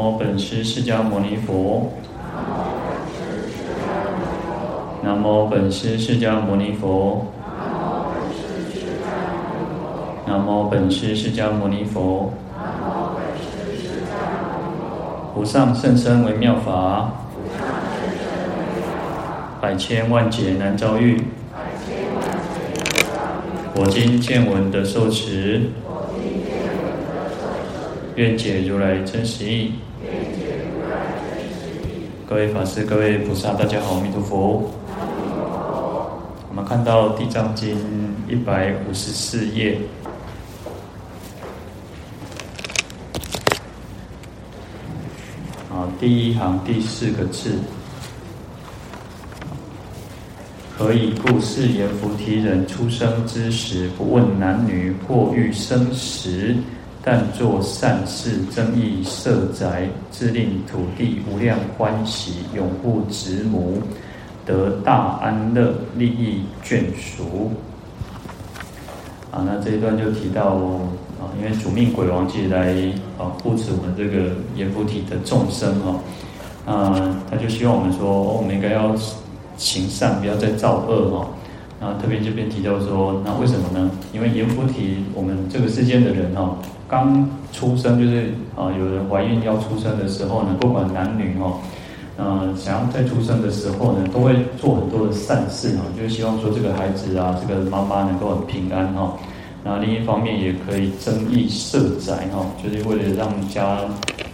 [0.00, 1.92] 南无本师释迦牟尼佛。
[5.02, 7.26] 南无本师释迦牟尼佛。
[10.26, 12.32] 南无本师释迦牟尼佛。
[15.36, 17.12] 无上甚深为妙法，
[19.60, 21.22] 百千万劫难遭遇。
[23.74, 25.68] 我今见闻得受持。
[28.16, 29.74] 愿解如来真实义。
[32.30, 34.70] 各位法师、各位菩萨，大家好，阿弥陀佛。
[36.48, 37.76] 我们看到《地藏经》
[38.30, 39.76] 一百五十四页，
[45.72, 47.58] 啊，第一行第四个字，
[50.78, 51.40] 何以故？
[51.40, 56.54] 是言菩提人出生之时，不问男女，或欲生时。
[57.12, 63.82] 但作善事，增益舍宅，自令土地无量欢喜，永护子母，
[64.46, 67.50] 得大安乐，利益眷属。
[69.32, 70.50] 啊，那这一段就提到
[71.18, 72.72] 啊，因为主命鬼王即来
[73.18, 75.98] 啊护持我们这个阎浮提的众生哦，
[76.64, 76.94] 啊，
[77.28, 78.94] 他就希望我们说，我们应该要
[79.56, 81.28] 行善，不要再造恶哦。
[81.80, 83.90] 啊，特别这边提到说，那为什么呢？
[84.12, 86.54] 因为阎浮提，我们这个世间的人哦。
[86.86, 91.58] 刚出生就是啊，有人怀孕要出生的时候呢，不管男女哈，
[92.18, 99.16] 嗯，想要在出生的时候呢，都会做很多的善事哈，就是希望说这个孩子啊，这个妈妈能够很平安哈。
[99.64, 103.78] 那另一方面也可以增益社宅哈，就是为了让家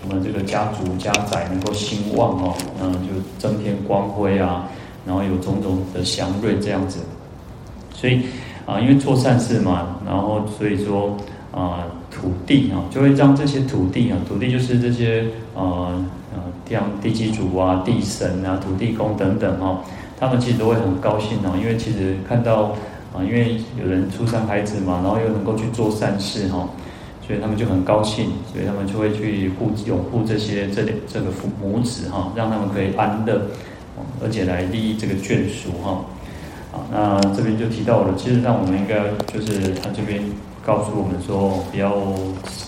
[0.09, 4.69] 我们这个家族家宅能够兴旺哦，嗯，就增添光辉啊，
[5.07, 6.99] 然后有种种的祥瑞这样子。
[7.97, 8.21] 所以
[8.67, 11.17] 啊，因为做善事嘛，然后所以说
[11.53, 11.85] 啊。
[12.09, 15.23] 土地啊，就会让这些土地啊，土地就是这些
[15.55, 15.93] 呃
[16.33, 19.85] 呃，像地基主啊、地神啊、土地公等等哈，
[20.19, 22.75] 他们其实都会很高兴哦，因为其实看到
[23.13, 26.67] 啊，因为有人出生孩子嘛，然后又能够去做善事哈，
[27.27, 33.43] 所以他们就很高兴，所以他们就会去护拥护这些这这个父母子哈，让他们可以安乐，
[34.23, 36.03] 而且来利益这个眷属哈。
[36.92, 38.97] 那这边就提到了，其实让我们应该
[39.32, 40.20] 就是他这边。
[40.66, 41.92] 告诉我们说，不要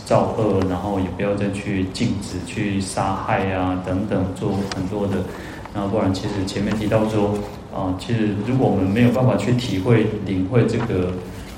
[0.04, 5.14] 造恶，然后也不要再去禁止去杀害啊等等，做很多的。
[5.74, 7.34] 那不然，其实前面提到说，
[7.74, 11.12] 啊，其实如果我们没有办法去体会、领会这个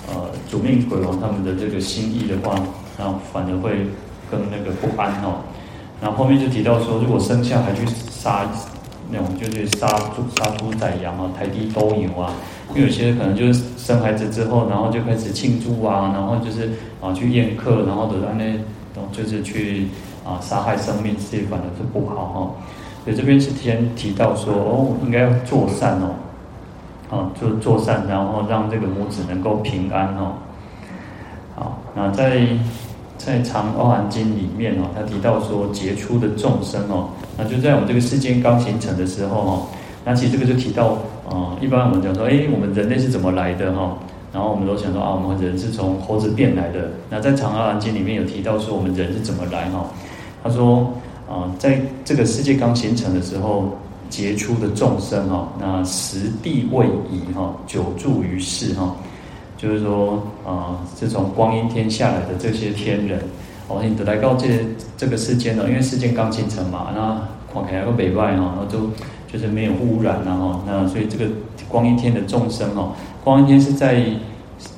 [0.09, 2.59] 呃主命鬼王他们的这个心意的话，
[2.97, 3.73] 那反而会
[4.31, 5.45] 更那个不安哦。
[6.01, 8.49] 然后后面就提到说，如果生下还去杀
[9.11, 12.33] 那种，就去杀猪、杀猪宰羊啊，抬低斗牛啊。
[12.75, 18.55] 因为有些可能就是生孩子之后，然后就开始庆祝啊，然后就是啊去宴客，然后的在那，
[19.13, 19.89] 就是去
[20.25, 22.51] 啊杀害生命，这些反而是不好哈。
[23.05, 26.15] 所以这边是先提到说哦，应该要做善哦，
[27.11, 30.35] 啊，就做善，然后让这个母子能够平安哦。
[31.57, 32.47] 好，那在
[33.19, 37.09] 在《长阿含经》里面哦，他提到说杰出的众生哦，
[37.41, 39.67] 那就在我们这个世间刚形成的时候哦，
[40.05, 40.99] 那其实这个就提到。
[41.31, 43.97] 啊，一般我们讲说，哎，我们人类是怎么来的哈？
[44.33, 46.91] 然后我们都想说啊，我们人是从猴子变来的。
[47.09, 49.87] 那在《长阿含经》里面有提到说，我们人是怎么来哈？
[50.43, 50.93] 他说
[51.31, 58.97] 啊，在这个世界刚形成的时候，杰出的众生哈，那时地位移哈，久住于世哈，
[59.57, 63.23] 就是说啊，是从光阴天下来的这些天人，
[63.71, 64.49] 哦，你得来到这
[64.97, 67.23] 这个世间了，因为世间刚形成嘛，那
[67.55, 68.91] 看起来个北外哈，然后就。
[69.33, 71.25] 就是没有污染，然后那所以这个
[71.69, 72.91] 光音天的众生哦，
[73.23, 74.01] 光音天是在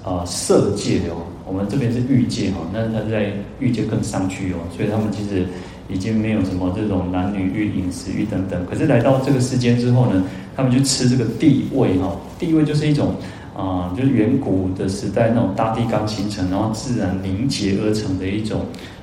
[0.04, 5.46] 啊、呃、色界哦，我们这边是欲界哈，那他在欲界更上去哦，所以他们其实
[5.88, 8.66] 已经没有什么这种男女欲、饮食欲等等。
[8.66, 10.22] 可是来到这个世间之后呢，
[10.54, 13.14] 他们就吃这个地位哈，地位就是一种
[13.56, 18.60] 啊、就是远古的时代那种大地刚形成，然后自然凝结而成的一种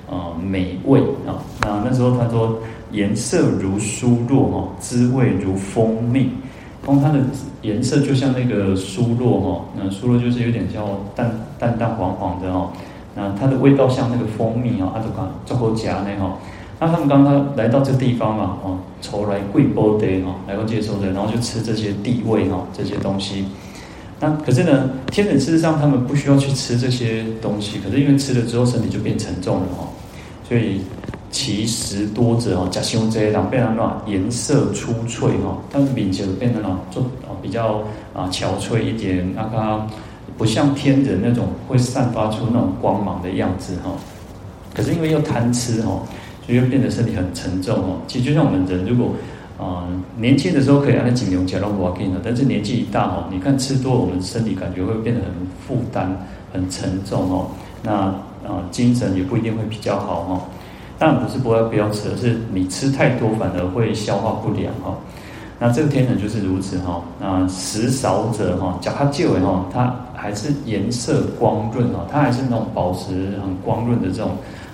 [0.09, 1.37] 啊、呃、美味啊。
[1.61, 2.57] 那那时候他说。
[2.91, 6.31] 颜色如酥酪哈，滋味如蜂蜜。
[6.83, 7.19] 光它的
[7.61, 11.29] 颜色就像那个酥酪哈，那酥酪就是有点叫淡
[11.59, 12.73] 淡淡黄黄的哈。
[13.15, 16.35] 那它的味道像那个蜂蜜哦，阿祖卡足够夹呢哈。
[16.79, 23.45] 那他们刚刚来到这个地方嘛，哦，愁来贵波的哈，来过接受的，然后就吃这些地位哈，这些东西。
[24.19, 29.87] 那可是呢，天人事实上他们不需要去吃这些东西，可是因为吃了之后身体就变沉重了哦，
[30.47, 30.81] 所以。
[31.31, 37.83] 其实多者哦，加胸这一档变成那颜色出翠哈，但是面就变成那种啊比较
[38.15, 39.85] 啊憔悴一点，那它
[40.39, 43.91] 不像天人那种会散发出那种光芒的样子哈。
[44.73, 46.01] 可是因为又贪吃哈，
[46.43, 48.01] 所以又变得身体很沉重哦。
[48.07, 49.13] 其实就像我们人，如果
[49.59, 49.83] 啊、
[50.15, 55.31] 年轻的时候可以按紧牛角让不紧的，但是年纪一大哦，你看吃多，我们身体感觉会变得很
[55.67, 56.17] 负担、
[56.53, 57.47] 很沉重哦。
[57.83, 57.91] 那
[58.47, 60.41] 啊、精神也不一定会比较好哦。
[60.97, 64.97] 当然不是不要不要吃，而是你吃太多反而会消化不良哈。
[65.59, 67.01] 那这个天人就是如此哈。
[67.19, 74.31] 那食少者哈，脚它就尾哈，它还是颜色光润哈，它还是那种保持很光润的这种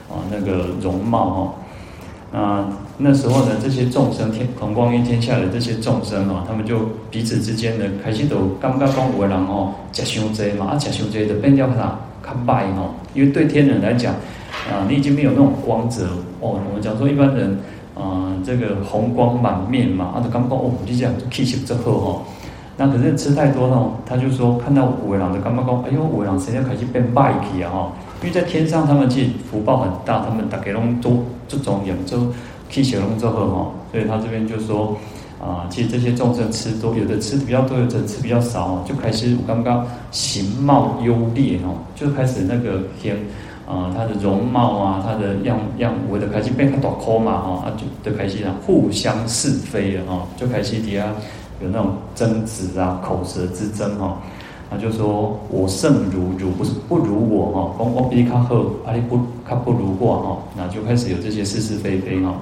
[0.09, 1.53] 啊那个容貌哈。
[2.35, 2.65] 那
[2.97, 6.79] 那时候呢，这些众生天同光于天下的这些众生哦，他们就
[7.09, 12.91] 彼此之间呢，开始都刚刚讲有的人哦，吃伤济嘛，啊吃伤济就变掉啥，看败哦。
[13.13, 14.13] 因为对天人来讲，
[14.69, 16.07] 啊，你已经没有那种光泽
[16.41, 16.59] 哦。
[16.67, 17.57] 我们讲说一般人
[17.95, 22.21] 啊，这个红光满面嘛，啊，就刚刚哦，就这样就气息之后哦。
[22.75, 27.91] 那可是吃太多呢，他就说看到有的人就刚刚讲，哎呦，有的人现在开始变败去啊哈。
[28.25, 32.33] 因为在天上，他们其实福报很大，他们大概拢都这种扬州。
[32.67, 34.97] 气血龙之后哈，所以他这边就说
[35.39, 43.15] 啊，其实这些众生吃多，有的吃的比较多，有的吃比较少，就开始我刚刚形貌优劣哦，就开始那个天
[43.67, 51.05] 啊，他的容貌啊，他的样样，我的开始变很大颗嘛哈，啊就就开始互相是非了哈，就开始底下
[51.61, 54.17] 有那种争执啊，口舌之争哈，
[54.75, 58.55] 啊就说我胜如，汝不是不如我哈，我我比你较好，
[58.85, 59.17] 啊你不
[59.47, 62.35] 他不如我哈，那就开始有这些是是非非哈。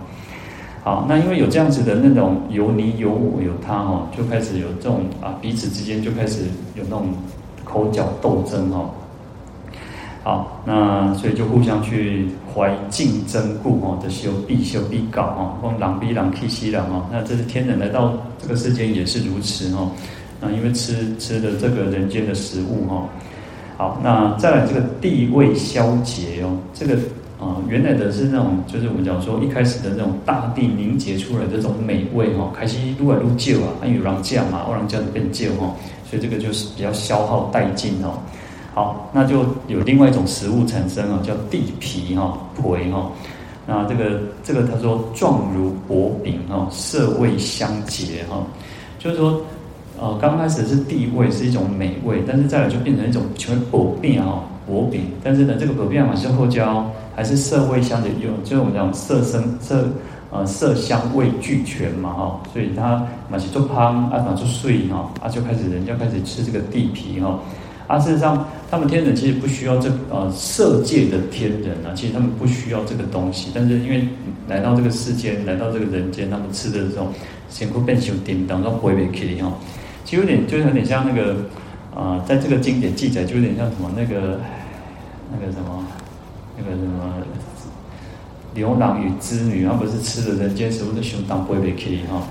[0.84, 6.42] 好，那因为有这样子的那种有你有我有他哈，就开始有这种啊彼此之间就开始
[6.76, 7.08] 有那种
[7.64, 8.90] 口角斗争哈。
[10.24, 17.06] 好，那所以就互相去怀竞争故哈的修必修必搞哈，用狼逼狼气息狼哈。
[17.12, 19.88] 那这是天人来到这个世间也是如此哈。
[20.44, 23.08] 那因为吃吃的这个人间的食物哈。
[23.78, 26.98] 好，那再来这个地味消竭哦，这个。
[27.40, 35.76] 啊，原来的是那种，就是我们讲说一开始的那种大地凝结出来这种美味哈，开始撸来撸旧啊，还有人讲嘛，有人讲变旧哈，
[36.10, 38.14] 所以这个就是比较消耗殆尽哦。
[38.74, 43.12] 好，那就有另外一种食物产生啊，叫地皮哈，皮哈。
[43.68, 48.42] 那这个这个他说状如薄饼哈，色味相结哈，
[49.00, 49.42] 就是说，
[50.00, 56.86] 呃，刚开始是地味是一种美味，但是再来就变成一种全薄饼哈，薄饼，但是呢，这个薄饼嘛是后胶。
[57.16, 59.88] 还是色味香的有，就是我们讲色声色，
[60.32, 67.40] 呃色香味俱全嘛哈，所以他马上做胖啊，马上睡哈，啊就开始人就开始吃这个地皮哈，
[67.86, 74.08] 啊事实上他们天人其实不需要这呃色界的天人啊，其实他们不需要这个东西，但是因为
[74.48, 77.10] 来到这个世间，来到这个人间，他们吃的这种
[77.48, 79.54] 辛苦变修叮当，都不会被气哈，
[80.04, 81.38] 其实有点就有点像那个
[81.96, 84.40] 呃，在这个经典记载就有点像什么那个
[85.32, 85.86] 那个什么。
[86.56, 87.16] 那个什么
[88.54, 92.22] 牛郎与织女，他不是吃了人间食物的胸当不会被 K 哈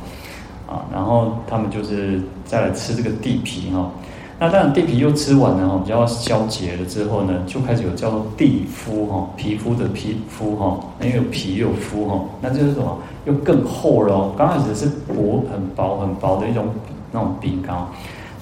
[0.73, 3.91] 啊，然后他们就是再来吃这个地皮哈。
[4.39, 14.33] 那当然地皮又吃完了哈，比较消解了之后呢，就开始有叫做地肤哈，皮肤的皮肤哈，因为有皮又有肤哈，那就是什么又更厚了。
[14.39, 16.69] 刚开始是薄很薄很薄的一种
[17.13, 17.77] 那种饼干，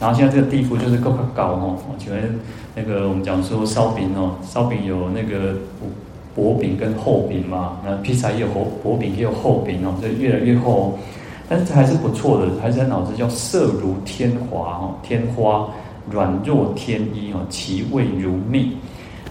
[0.00, 2.28] 然后现在这个地肤就是够高哈，我觉得。
[2.72, 5.56] 那个我们讲说烧饼哦，烧饼有那个
[6.36, 10.96] 薄饼跟厚饼嘛，那披萨也有厚薄饼也有厚饼哦，所以越来越厚，
[11.48, 15.68] 但是还是不错的，还是很好吃，叫色如天华哦，天花
[16.08, 18.70] 软若天衣哦，其味如蜜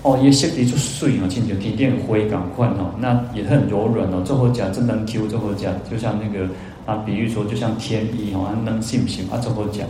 [0.04, 6.46] 哦，也色里就碎哦，亲像天电灰感宽哦，那也很柔软哦，最后讲真能 Q，最后讲就像那个
[6.90, 9.38] 啊，比喻说就像天衣哦，那能信不信啊？
[9.38, 9.86] 最后讲，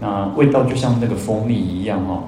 [0.00, 2.24] 那味道就像那个蜂蜜一样哦。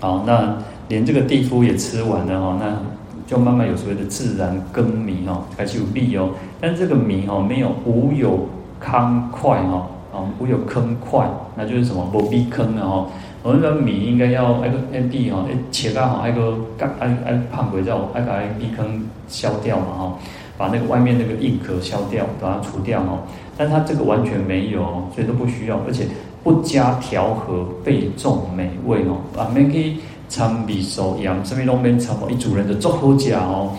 [0.00, 0.56] 好，那
[0.88, 2.78] 连这个地肤也吃完了哈，那
[3.26, 6.30] 就慢慢有所谓的自然耕弥哈，开始有粒哦。
[6.60, 8.46] 但这个米哈没有无有
[8.78, 13.06] 糠块哈，啊无有坑块，那就是什么不必坑的哈。
[13.42, 20.18] 我们的米应该要挨个按地哈，切到好挨个干挨挨胖鬼叫挨个挨地坑削掉嘛哈，
[20.56, 23.18] 把那个外面那个硬壳削掉，把它除掉哈。
[23.56, 24.80] 但它这个完全没有，
[25.14, 26.06] 所以都不需要，而且。
[26.46, 29.18] 不加调和，倍重美味哦！
[29.36, 29.96] 啊，免去
[30.28, 32.28] 参味素盐，什么都免参哦。
[32.30, 33.72] 一组人的做好假哦。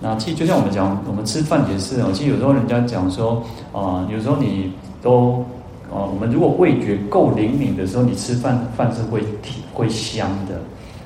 [0.00, 2.08] 那其实就像我们讲，我们吃饭也是哦。
[2.14, 5.44] 其实有时候人家讲说，啊，有时候你都，
[5.90, 10.58] 啊，我们如果味觉够灵敏的时候，你吃饭饭是会挺会香的。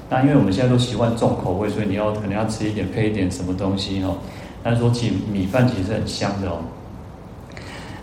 [0.08, 4.14] 那因为我们现在都习惯重口味，所以你要可能要吃一点配一点什么东西哦。
[4.62, 6.58] 但是说其实米饭其实是很香的哦。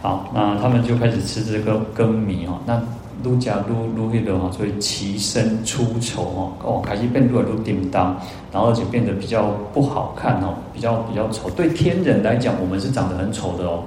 [0.02, 2.60] 好，那他们就开始吃这个羹米哦。
[2.66, 2.82] 那
[3.24, 8.16] 愈加愈愈迄个哈，所以其身出丑哦，哦，开始变越来越叮当，
[8.52, 11.50] 然后而且变得比较不好看哦，比较比较丑。
[11.50, 13.84] 对天人来讲，我们是长得很丑的哦。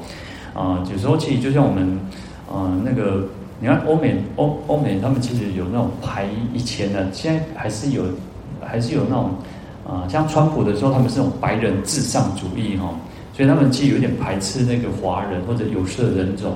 [0.52, 2.00] 啊、有时候其实就像我们，
[2.52, 3.28] 呃，那个
[3.60, 8.02] 你看欧美欧欧美，他们其实有那种排以前的，现在还是有，
[8.60, 9.30] 还是有那种
[9.90, 12.94] 啊、像川普的时候，他们是那种白人至上主义哈、
[13.35, 16.52] 所以他们其实有点排斥那个华人或者有色人种。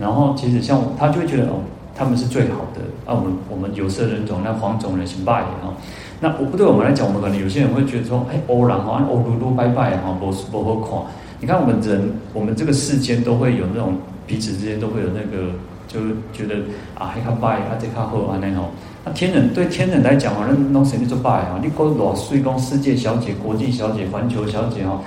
[0.00, 1.60] 然后其实像他就会觉得哦，
[1.94, 5.74] 他们是最好的啊，我们我们有色人种那黄种人是败哈。
[6.18, 11.12] 那我不对我们来讲，我们可能有些人会觉得说，哎，欧人哈，欧噜噜拜拜哈，不不好看。
[11.40, 13.94] 你看我们人，我们这个世间都会有那种
[14.26, 15.52] 彼此之间都会有那个，
[15.86, 16.54] 就是觉得
[16.94, 18.70] 啊，还看拜啊，这看好啊那种。
[19.06, 21.60] 那天人对天人来讲啊，那弄谁去做拜啊？
[21.62, 25.00] 你搞罗水讲世界小姐、国际小姐、环球小姐哈，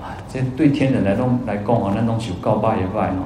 [0.00, 3.16] 哇，这对天人来弄来讲啊，那东西告拜也拜哈。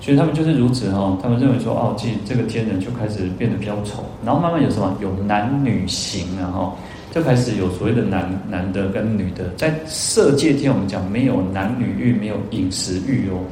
[0.00, 6.72] 所以他们就是如此哈，他们认为说哦，这这个天人就开始变得比较丑，然后慢慢有什么有男女形啊哈，
[7.10, 13.42] 就开始有所谓的男男的跟女的，在色界天我们讲没有男女欲，没有饮食欲哦，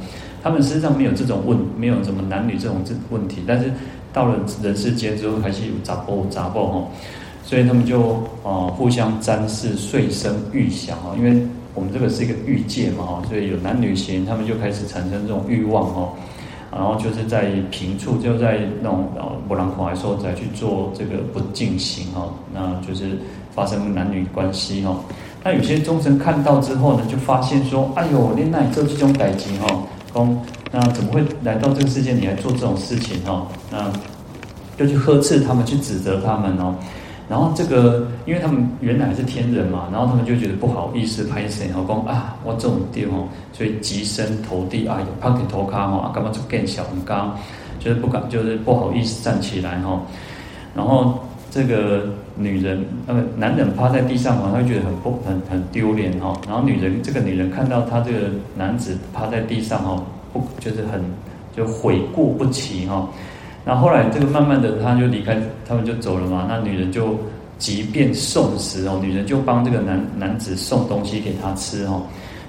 [0.41, 3.69] 他们身上没有这种问，没有什么男女这种这问题，但是
[4.15, 6.87] 到了人世间之后，还是有杂波杂波哈，
[7.43, 8.13] 所以他们就
[8.45, 16.13] 啊互相沾侍，遂生欲想哈，因为我们这个是一个欲界嘛哈，所以有男女形，他们就开始产生这种欲望哈。
[16.71, 23.17] 然后就是在平处，就在那种呃波浪狂来说，再去做这个不净行哈，那就是
[23.53, 24.93] 发生男女关系哈。
[25.41, 29.67] 那有些众生看到之后呢，就发现说：“哎呦，你那做这种代志哈，
[30.15, 30.41] 公
[30.71, 33.91] 那怎么会来到这个世界，你还做这种事情哈？”那
[34.77, 36.73] 就去呵斥他们，去指责他们哦。
[37.27, 47.35] 然后这个，因为他们原来是天人嘛，然后他们就觉得不好意思拍谁，然后讲啊，我这种地方，所以即身投地啊，有趴给头咖哈，干嘛就更小很刚，
[47.79, 49.99] 就是不敢，就是不好意思站起来哈。
[50.75, 51.19] 然后
[51.55, 52.03] 这个
[52.35, 56.37] 女人，那个男人趴在地上嘛，他会觉得很不很很丢脸哈。
[56.45, 61.01] 然后女人，这个女人看到他这个男子趴在地上哈，不就是很
[61.55, 63.07] 就悔过不起哈。
[63.63, 66.45] 那后来这个慢慢的他就离开，他们就走了嘛。
[66.49, 67.17] 那女人就
[67.57, 72.03] 即便送食哦，女人就帮这个男男子送东西给他吃哦。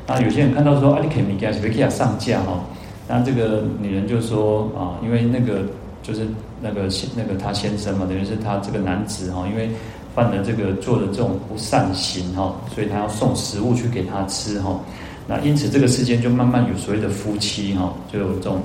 [0.04, 2.58] 那有些人看到说啊，你可以米给他，可以给他上架哦。
[3.06, 5.60] 那这个女人就说啊，因为那个
[6.02, 6.26] 就是
[6.60, 9.70] 那个那个他先生嘛，等于是他这个男子哈，因为
[10.14, 14.80] 犯了这个做的这种不善行哈，所以他要送食物去给他吃哈。
[15.26, 18.60] 那因此这个世间就慢慢有所谓的夫妻哈，就有这种。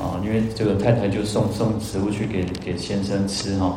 [0.00, 3.76] 啊，因为这个太太就送送食物去给给先生吃哈，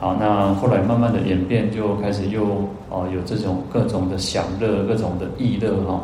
[0.00, 6.02] 好，那后来慢慢的演变，就开始又哦有这种各种的享乐，各种的逸乐哈，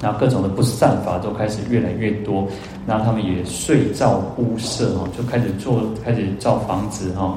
[0.00, 2.46] 那各种的不善法都开始越来越多，
[2.86, 7.36] 那他们也遂造屋舍哈，就开始做开始造房子哈，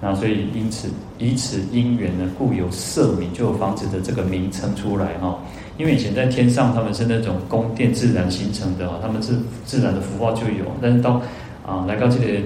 [0.00, 0.88] 那所以因此
[1.18, 5.38] 以此因缘呢，故有舍名，就有房子的这个名称出来哈。
[5.78, 9.32] 因为以前在天上，他们是那种宫殿自然形成的，他们是
[9.64, 10.64] 自然的福报就有。
[10.82, 11.22] 但是到
[11.66, 12.40] 啊来到这个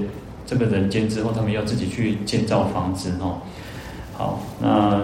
[0.46, 3.36] 这个人间之后，他们要自己去建造房子哈。
[4.16, 5.00] 好，那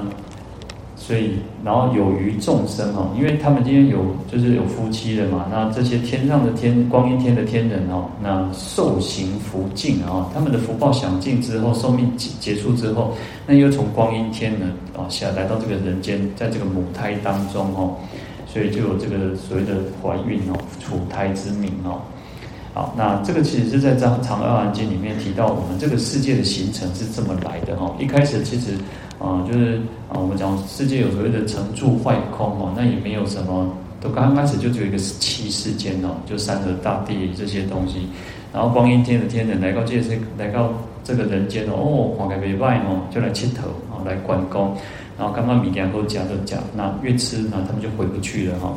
[1.02, 1.32] 所以
[1.64, 13.14] 然后有余众生哦，因为他们今天有就是有夫妻的嘛，那这些天上的天光阴天的天人哦，那寿行福尽啊，他们的福报享尽之后，寿命结结束之后，
[13.46, 17.96] 那又从光阴天呢啊下来到这个人间，在这个母胎当中哦。
[18.52, 22.02] 所以就有这个所谓的怀孕哦，处胎之名哦。
[22.74, 27.94] 好，那这个其实是在《长长阿含经》里面提到，我们这个世界的形成是这么来的哈。
[27.98, 28.72] 一开始其实
[29.20, 29.76] 啊，就是
[30.08, 38.08] 啊，我们讲世界有所谓的成住坏空哦，那也没有什么，都刚开始就只有一个七世间哦，就山河大地这些东西。
[38.52, 40.72] 然后光阴天的天人来到这些，来到
[41.04, 44.74] 这个人间哦，黄盖为外哦，就来乞头啊，来关公。
[45.18, 48.72] 然后刚刚米然后讲的讲，那越吃那他们就回不去了哈。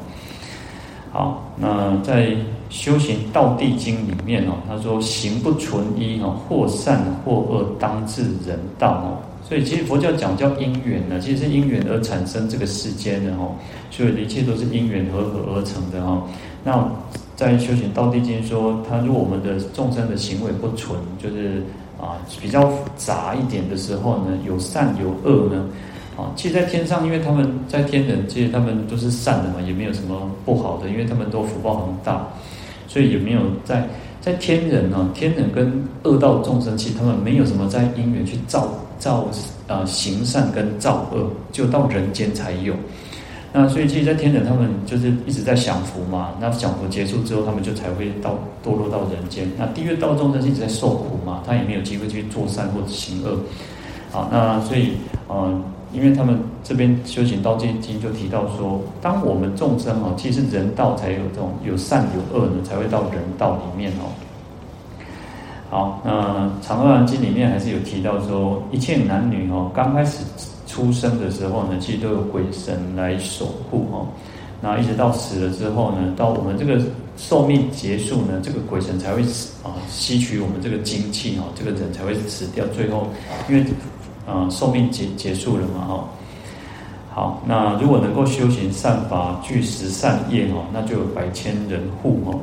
[1.14, 2.36] 好，那在
[2.70, 9.18] 修行道地经里面哦，他说行不纯一哦，或善或恶，当至人道哦。
[9.48, 13.52] 所以其实佛教讲叫因缘呢，其实是因缘而产生这个世间的哦，
[13.92, 16.24] 所以一切都是因缘合合而成的哈。
[16.64, 16.90] 那
[17.36, 21.62] 在修行道地经说，他如果我们的众生的行为不纯，就是
[22.00, 25.66] 啊比较杂一点的时候呢，有善有恶呢。
[26.16, 32.28] 啊，其实，在天上，因为他们在天人界，他们都是善的嘛，也没有什么不好的，因为他们都福报很大，
[32.88, 33.90] 所以也没有在
[34.22, 38.68] 在天人呢，天人跟恶道众生，其实他们没有什么在因缘去造
[39.03, 39.27] 造
[39.67, 42.74] 啊行善跟造恶，就到人间才有。
[43.51, 46.29] 那所以其实，在天人他们就是一直在享福嘛。
[46.39, 48.31] 那享福结束之后，他们就才会到
[48.63, 49.45] 堕落到人间。
[49.57, 53.38] 那地狱道众生一直在受苦嘛，他也没有机会去做善或者行恶。
[54.10, 54.93] 好，那所以，
[55.29, 64.07] 嗯，因为他们这边修行道经经就提到说，当我们众生哦，其实人道才有这种有善有恶呢，才会到人道里面哦。
[65.74, 66.12] 好，那
[66.62, 70.20] 《长阿经》里面还是有提到说，一切男女哦，刚开始。
[70.65, 74.08] 出生的时候呢，其实都有鬼神来守护哦。
[74.60, 76.82] 那一直到死了之后呢，到我们这个
[77.15, 79.22] 寿命结束呢，这个鬼神才会
[79.63, 82.65] 啊吸取我们这个精气哦，这个人才会死掉。
[82.68, 83.08] 最后，
[83.48, 83.63] 因为
[84.27, 86.03] 啊寿命结结束了嘛哈。
[87.13, 92.39] 好，那如果能够修行善法，具十善业哦，那就有百千人护哦。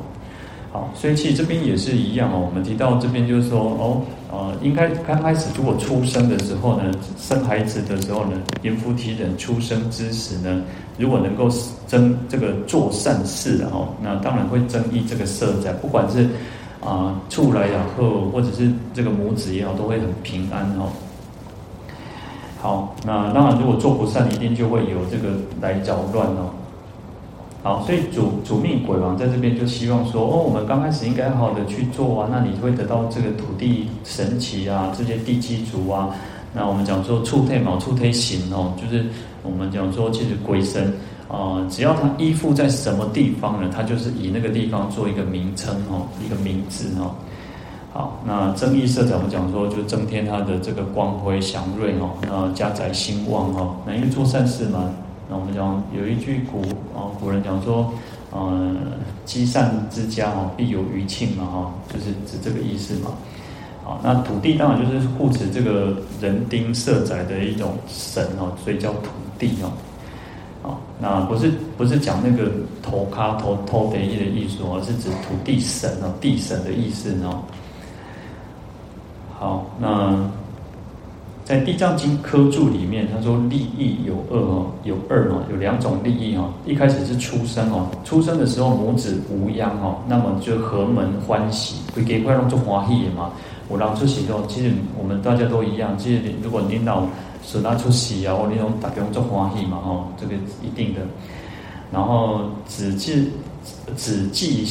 [0.71, 2.39] 好，所以其实这边也是一样哦。
[2.39, 4.01] 我们提到这边就是说哦。
[4.33, 10.63] 呃，应该刚开始如果出生的时候呢，生孩子的时候呢，阎浮提人出生之时呢，
[10.97, 11.49] 如果能够
[11.85, 16.29] 增这个做善事哦，那当然会增益这个色在，不管是
[16.81, 17.85] 啊畜来也好，
[18.31, 20.87] 或者是这个母子也好，都会很平安哦。
[22.61, 26.49] 好，那当然如果做不善，一定就会有这个来扰乱哦。
[27.63, 36.09] 好，所以主主命鬼王在这边就希望说，哦，我们刚开始应该好好的去做啊，那你会得到这个土地神奇啊，这些地基族啊。
[36.53, 39.05] 那我们讲说触退毛畜退形哦，就是
[39.43, 40.91] 我们讲说其实鬼神
[41.27, 47.15] 啊、只要他依附在什么地方呢，他就是以那个地方做一个名称哦，一个名字哦。
[47.93, 54.91] 好，那增益社宅我们讲说就增添他的这个光辉祥瑞哦，那家宅兴旺哦，那因为做善事嘛。
[55.31, 56.59] 那我们讲有一句古
[56.93, 57.89] 啊，古人讲说，
[58.31, 58.75] 呃，
[59.23, 63.11] 积善之家哦，必有余庆嘛哈，就是指这个意思嘛。
[63.81, 69.09] 好，那土地当然就是护持这个人丁社宅的一种神哦，所以叫土
[69.39, 69.71] 地哦。
[70.63, 72.51] 好，那不是不是讲那个
[72.83, 77.41] 头卡头头的意的意思，而是指土地神哦，地神的意思哦。
[79.39, 80.29] 好，那。
[81.43, 86.53] 在《地藏经》科注里面，他说利益有二哦，有二哦，有两种利益哦。
[86.65, 93.31] 一开始是出生哦，出生的时候母子无殃哦，那么就和门欢喜，会给快乐做欢喜嘛。
[93.67, 95.97] 我让出喜哦，其实我们大家都一样。
[95.97, 97.05] 其实如果领导
[97.43, 101.01] 使他出喜啊，或那种大家做欢喜嘛，哈，这个一定的。
[101.91, 103.29] 然后子继
[103.95, 104.65] 子继。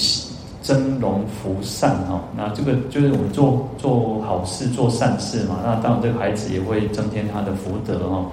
[0.70, 8.24] 增荣福善哈，那这个就是我们做做好事做善事嘛，那当然这个孩子也会增添他的福德哈。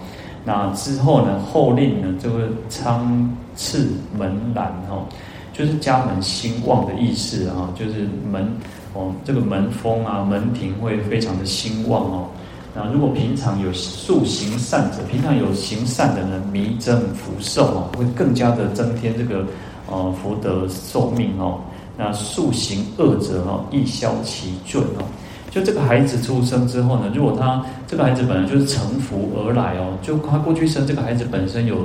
[0.46, 5.04] 那之后呢，后令呢就会昌炽门兰哈，
[5.52, 8.48] 就是家门兴旺的意思哈，就是门
[8.94, 12.28] 哦这个门风啊门庭会非常的兴旺哦。
[12.76, 19.44] 那如果平常有素行善者，平常有行善的人，弥增福寿哦，会更加的增添这个
[19.90, 21.58] 呃福德寿命哦。
[21.98, 25.04] 那素行恶者哈，亦消其罪哦。
[25.50, 31.78] 就这个孩子出生之后呢，如果他这个孩子本来就是成福而来哦，就他过去生这个孩子本身有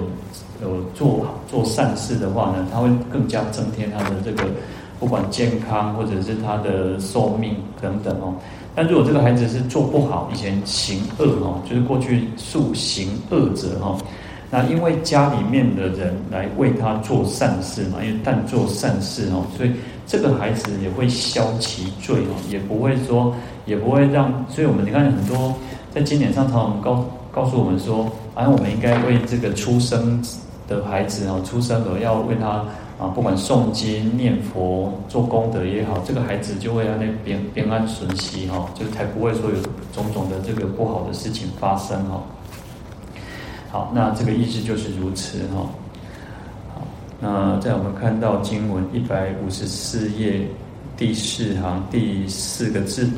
[0.62, 4.44] 有做做善事的话呢，他会更加增添他的这个
[5.00, 8.34] 不管健康或者是他的寿命等等哦。
[8.74, 13.96] 但如果这个孩子是做不好，以前行恶哦，就是过去素行恶者哈。
[14.54, 19.72] 那因为家里面的人来为他做善事嘛，因为但做善事哦，所以
[20.06, 23.34] 这个孩子也会消其罪哦，也不会说，
[23.64, 24.30] 也不会让。
[24.50, 25.54] 所以我们你看很多
[25.90, 30.22] 在经典上常常告告诉我们说，啊，我们应该为这个出生
[30.68, 32.62] 的孩子哦，出生了要为他
[32.98, 39.56] 啊，不管诵经念佛做功德也好，这个孩子就会让那平平安顺息哈，就才不会说有
[39.94, 42.22] 种种的这个不好的事情发生哈。
[43.72, 45.66] 好，那这个意思就是如此哈。
[46.74, 46.86] 好，
[47.18, 50.46] 那在我们看到经文一百五十四页
[50.94, 53.08] 第四行第四个字，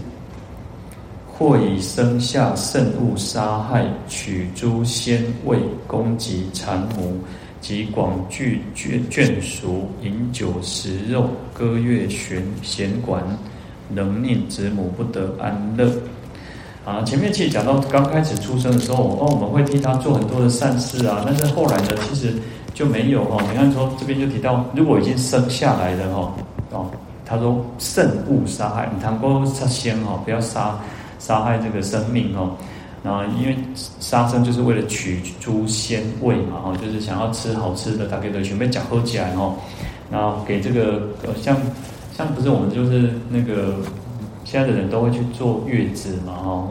[1.26, 7.18] 或以生下圣物杀害，取诸仙位，供给谗母，
[7.60, 13.24] 及广聚眷眷属，饮酒食肉，歌乐弦弦管，
[13.88, 15.90] 能令子母不得安乐。
[16.84, 22.34] 啊，前面其实讲到刚开始出生的时候，哦，我们会替他做很多的善事啊，但是后来呢，其实
[22.74, 23.42] 就没有哈。
[23.50, 26.34] 你看说这边就提到，如果已经生下来了哈，
[26.72, 26.86] 哦，
[27.24, 30.78] 他说慎勿杀害，你谈过杀仙哈，不要杀
[31.18, 32.50] 杀害这个生命哦。
[33.02, 33.56] 然后因为
[33.98, 39.54] 杀生就是为了取诸鲜味嘛，哈，就是想要吃好吃的，大家都准备讲喝起来哈，
[40.10, 41.08] 然后给这个
[41.40, 41.56] 像
[42.14, 43.76] 像不是我们就是那个。
[44.44, 46.68] 现在的人都会去坐月子嘛，哈，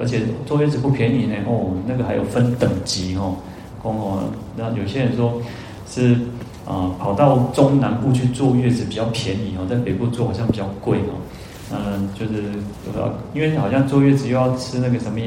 [0.00, 3.36] 而且坐月子不便宜呢，哦，那个还有分等级哦，
[3.82, 4.24] 哦，
[4.56, 5.40] 那有些人说，
[5.88, 6.16] 是
[6.66, 11.14] 啊、跑到中南部去坐月子比较便宜哦，在北部坐好像比较贵哦。
[11.72, 12.44] 嗯，就是
[13.32, 15.18] 因为好像坐月子又要吃那个什么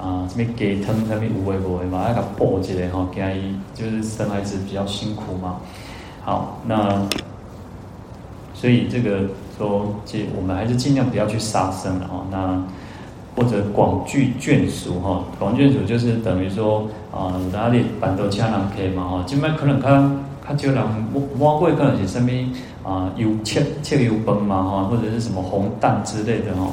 [0.00, 3.28] 啊，什么鸡汤，什么五味五味嘛，要给它补起来哈，给他
[3.74, 5.56] 就是生孩子比较辛苦嘛。
[6.22, 7.06] 好，那
[8.52, 12.24] 所以这个说，这我们还是尽量不要去杀生了哈。
[12.30, 12.62] 那
[13.36, 19.88] 或者广聚眷属哈，广眷属就是等于说啊，哪里办桌请人客嘛哈，今麦可能较
[20.56, 20.84] 较少人，
[21.38, 22.30] 晚会可能是什么
[22.84, 26.70] 啊，油切切油饭嘛哈，或者是什么红蛋之类的哈。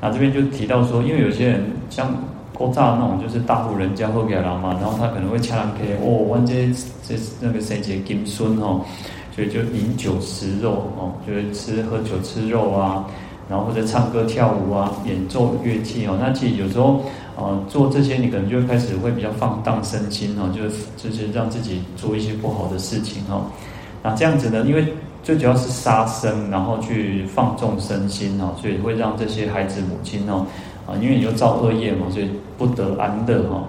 [0.00, 2.12] 那这边就提到说，因为有些人像
[2.52, 6.70] 古早那种就是大户人家后给人嘛，然后他可能会请人客哦，我这
[7.08, 8.78] 这那个谁节金孙哈，
[9.34, 13.06] 所以就饮酒食肉哦，就是吃喝酒吃肉啊。
[13.46, 17.02] 然后或者唱歌跳舞啊，演奏乐器哦，那其实有时候，
[17.36, 23.44] 呃，做这些你可能就会开始会比较放荡身心哦，就是就是让自己做一些不好的事情哦。
[24.02, 24.86] 那这样子呢，因为
[25.22, 30.46] 最主要是杀生，然后去放纵身心哦，所以会让这些孩子母亲哦，
[30.86, 33.62] 啊，因为你就造恶业嘛，所以不得安乐哈。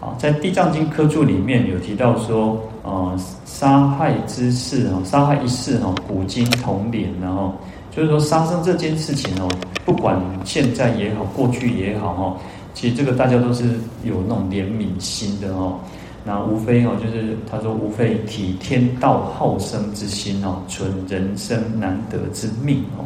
[0.00, 7.52] 啊，在《地藏经》科注里面有提到说，呃，杀害之事哈，杀害一事哈，古今同典，然后。
[7.96, 9.48] 就是说杀生这件事情哦，
[9.86, 12.36] 不管现在也好，过去也好哈，
[12.74, 13.64] 其实这个大家都是
[14.04, 15.78] 有那种怜悯心的哦。
[16.22, 23.04] 那无非哦，就是他说无非体天道好生之心哦，存人生难得之命哦。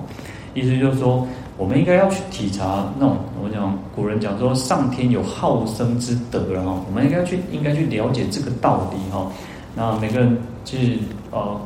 [0.54, 1.24] 意思就是说，
[1.56, 9.30] 我们应该要去体察那种我讲古人讲说上天有好生之德了哈，我们应该去应该去了解这个道理哈。
[9.74, 10.98] 那每个人去
[11.30, 11.60] 呃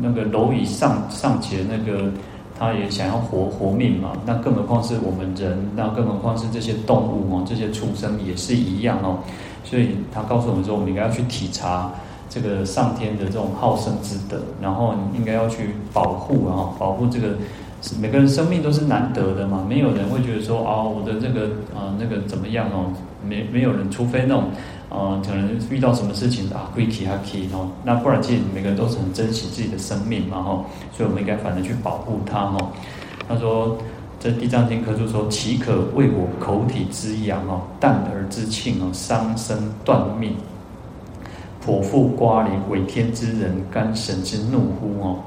[0.00, 2.10] 那个蝼蚁上上前那个。
[2.58, 9.18] 他也想要活活命嘛，那更何况是我们人，那更何况是这些动物哦，这些畜生也是一样哦。
[9.62, 11.92] 所以他告诉我们说，我们应该要去体察
[12.30, 17.36] 这个上天的这种好生之德，然后你应该要去保护啊，保护这个
[18.00, 22.90] 每个人生命都是难得的嘛，没有人会觉得说啊、哦，我的这个啊那个怎么样哦，
[23.22, 24.44] 没没有人，除非那种。
[24.88, 27.68] 啊，可能遇到什么事情啊，归体还可以哦。
[27.84, 30.64] 那不然，其实每个人都是很珍惜自己的生命嘛，哈。
[30.96, 32.72] 所以，我们应该反正去保护它，哈。
[33.28, 33.76] 他说，
[34.20, 40.36] 这《地藏经》科就说：“岂可为我口体之阳哦，淡而之庆哦，伤身断命，
[41.64, 45.18] 剖腹刮鳞，违天之人，干神之怒乎？”哦。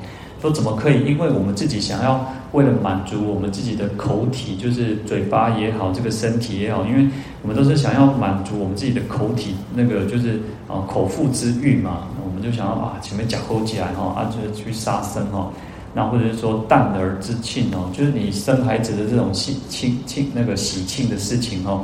[0.41, 1.05] 说怎么可以？
[1.05, 7.05] 因为我们自己想要为了满足我们自己的口体，就是嘴巴也好，这个身体也好，因为
[7.41, 15.51] 我们都是想要满足我们自己的口体，那个就是啊口腹之欲嘛，我们就想要啊前面讲抠起来哈，啊就是去杀生哈，
[15.93, 21.81] 那或者是说淡而之庆哦，就是你生孩子的这种喜庆庆那个喜庆的事情哦，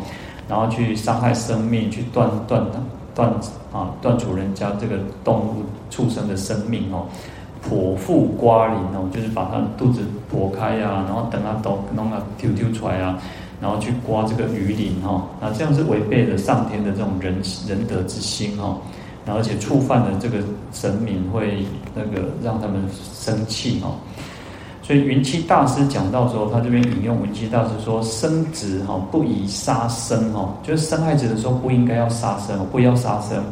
[0.47, 2.65] 然后去伤害生命，去断断
[3.13, 3.29] 断
[3.73, 7.05] 啊断除人家这个动物畜生的生命哦。
[7.69, 10.01] 剖腹刮鳞哦，就是把他肚子
[10.31, 13.19] 剖开啊，然后等他都弄个丢丢出来啊，
[13.59, 17.35] 然后去刮这个鱼鳞哈，那这样是违背了上天的这种仁
[17.67, 18.77] 仁德之心哈，
[19.25, 20.37] 然后而且触犯了这个
[20.71, 22.81] 神明会那个让他们
[23.13, 23.89] 生气哈，
[24.83, 33.43] 所以云栖大师讲到说，他这边引用云栖大师说，生子哈不宜杀生哈，就是生孩子的时候不应该要杀生，不要杀生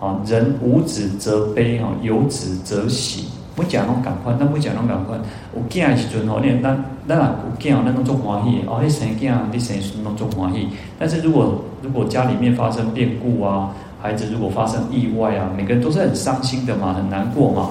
[0.00, 3.28] 啊，人无子则悲哈，有子则喜。
[3.54, 5.16] 不讲拢赶快，但不讲拢赶快。
[5.54, 8.62] 有囝的时阵吼，你咱咱若有囝，咱拢做欢喜。
[8.66, 10.66] 哦，你生囝，你生孙拢做欢喜。
[10.98, 17.70] 但是如果如果家里面发生变故啊，孩子如果发生意外啊，每个人都是很伤心的嘛，很难过嘛。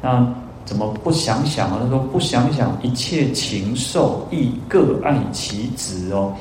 [0.00, 0.24] 那
[0.64, 1.80] 怎么不想想啊？
[1.82, 6.32] 他说不想想，一切禽兽亦各爱其子哦。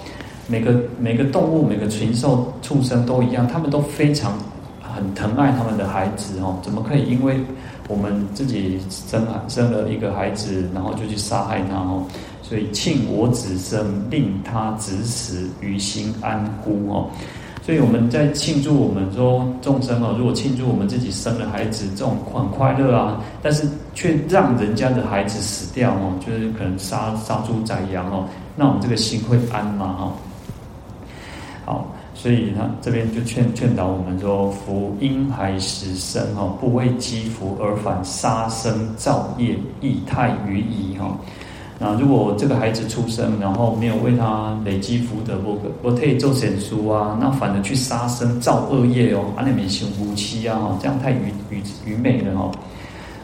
[0.47, 4.33] 每个每个动物，每个禽兽畜生都一样，他们都非常
[4.81, 6.55] 很疼爱他们的孩子哦。
[6.61, 7.39] 怎么可以因为？
[7.87, 12.03] 我们自己生生了一个孩子，然后就去杀害他哦，
[12.41, 17.09] 所以庆我子生，令他子死，于心安乎哦？
[17.61, 29.95] 所以我们在庆祝我们说众生哦，如果庆祝我们自己生了孩子，这种很快乐啊，但是却让人家的孩子死掉哦，就是可能杀杀猪宰羊哦，那我们这个心会安吗？
[29.97, 30.13] 哈，
[31.65, 31.94] 好。
[32.15, 41.15] 所以他这边就劝劝导我们说：夫婴孩时生哈，不为积福而反杀生造业，亦太愚矣哈。
[41.77, 52.49] 那如果这个孩子出生，然后没有为他累积福德，不不可以做善书啊，那反而去杀生造恶业哦，啊那边修夫妻啊哈，这样太愚愚愚昧了哈。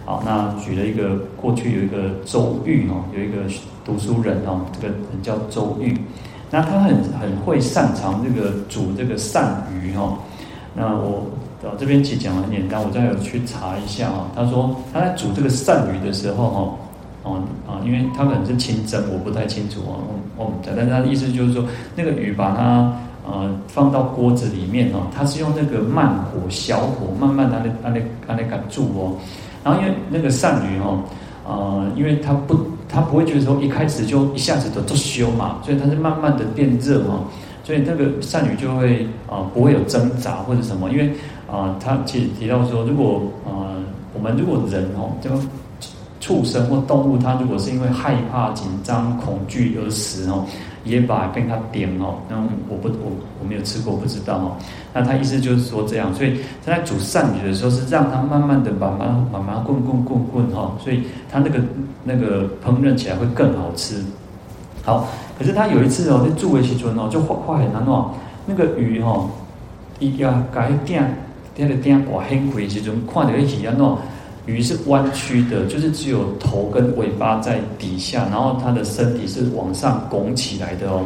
[0.03, 3.37] 好，那举了一个过去有一个周瑜哦，有一个
[3.85, 5.95] 读书人哦，这个人叫周瑜。
[6.51, 9.41] 那他很很会擅长这个煮这个鳝
[9.73, 10.17] 鱼哈，
[10.75, 11.25] 那我
[11.63, 14.27] 啊，这边其实讲的很简单，我再有去查一下啊。
[14.35, 19.95] 他说他在煮这个鳝鱼的时候哈，哦啊，因为他可能是清蒸，我不太清楚啊。
[20.37, 21.63] 我我但是他的意思就是说，
[21.95, 22.93] 那个鱼把它
[23.25, 29.15] 呃放到锅子里面哦，他是用那个慢火小火慢慢的按那那那个煮哦。
[29.63, 30.99] 然后因为那个鳝鱼哦，
[31.47, 32.55] 呃，因为它不
[32.91, 37.23] 他不会觉得说一开始就一下子都都修嘛，所以他是慢慢的变热嘛。
[37.63, 41.07] 所以那个善女就会啊、呃、不会有挣扎或者什么，因为
[41.47, 43.75] 啊、呃、他其实提到说，如果呃
[44.13, 45.37] 我们如果人哦，这个
[46.19, 50.45] 畜生或动物，它如果是因为害怕、紧张、恐惧而死哦，
[50.83, 52.37] 也把被他点哦，那
[52.69, 54.57] 我不我我没有吃过，不知道哦。
[54.93, 61.59] 那他意思就是说这样，所以他在煮鳝鱼的时候是让它慢慢的慢慢慢慢滚滚滚滚哈，所以它那个
[62.03, 64.03] 那个烹饪起来会更好吃。
[64.83, 65.07] 好。
[65.39, 67.91] 可是他有一次哦，在煮的时阵哦，就发发现安怎，
[68.45, 69.27] 那个鱼哦，
[69.97, 71.15] 伊要改点，
[71.55, 73.83] 点个点挂很贵时阵，看到一起安怎，
[74.45, 81.05] 鱼是弯曲的，就是只有头跟尾巴在底下，然后它的身体是往上拱起来的哦。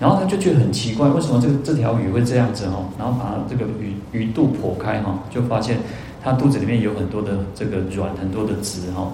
[0.00, 2.84] 然后他就觉得很奇怪，为什么这个这条鱼会这样子哦？
[2.96, 5.76] 然后把这个鱼鱼肚剖开哈，就发现
[6.22, 9.10] 它肚子里面有很多的这个卵，很多的汁哈。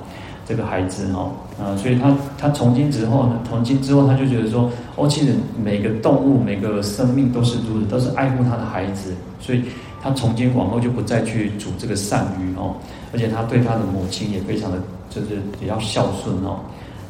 [0.47, 9.63] 这个孩子哈，啊，所以他他从今之后呢，从今之后他就觉得说，哦，其实每个动物每个生命都是如此，都是爱护他的孩子，所以
[10.05, 12.77] 他从今往后就不再去煮这个鳝鱼哦，
[13.11, 14.77] 而且他对他的母亲也非常的
[15.09, 16.61] 就是比较孝顺哦，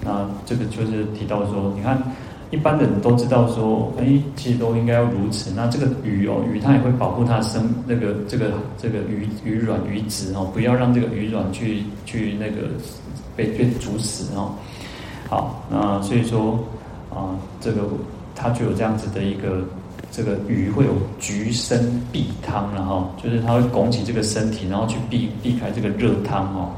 [0.01, 2.01] 那这个就是提到说，你看
[2.53, 12.69] 一般的人都知道说，哎，其实都应该要如此，那这个鱼哦，鱼它也会保护它生那个这个这个鱼鱼卵鱼子哦，不要让这个鱼卵去去那个。
[13.37, 14.55] 被被煮死哦，
[15.29, 16.57] 好，那所以说
[17.13, 17.83] 啊，这个
[18.33, 19.61] 它就有这样子的一个，
[20.15, 26.71] 这个鱼会有橘身避汤然后，就是它会拱起这个身体，然后去避避开这个热汤哦。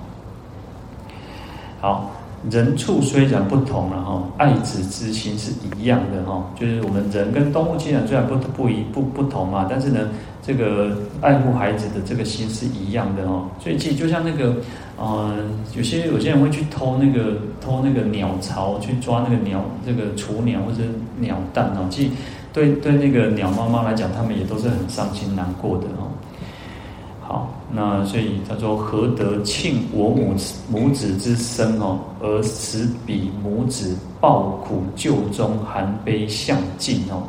[1.81, 2.11] 好，
[2.51, 10.09] 人畜虽然不同然后，爱子之心是一样的哈，就是我们人跟动物既然虽然不不一不不同嘛，但是呢，
[10.43, 14.57] 这个爱护孩子的这个心是一样的哦，所以其实就像那个。
[14.99, 20.79] 嗯，有些有些人会去偷那个偷那个鸟巢，去抓那个鸟这个雏鸟或者
[21.19, 21.87] 鸟蛋哦。
[21.91, 22.11] 其实
[22.57, 26.09] 对对那个鸟妈妈来讲，他们也都是很伤心难过的哦。
[27.21, 30.35] 好，那所以他说：“何得庆我母
[30.71, 37.25] 母子之生哦，而此彼母子抱苦旧中含悲向尽哦？”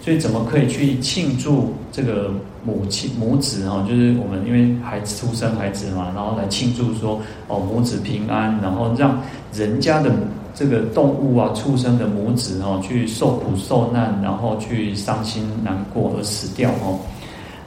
[0.00, 2.30] 所以怎么可以去庆祝这个
[2.64, 3.84] 母亲母子哦？
[3.88, 9.20] 就是我们因为孩子出生孩子嘛，然后来庆祝说哦母子平安，然后让
[9.52, 10.14] 人家的
[10.58, 16.98] 这个动物啊畜生的母子哈去受苦受难，然后去伤心难过而死掉哦。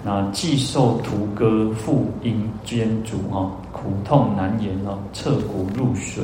[0.04, 6.24] 那既受屠割，复因煎煮哈，苦痛难言哦，彻骨入髓。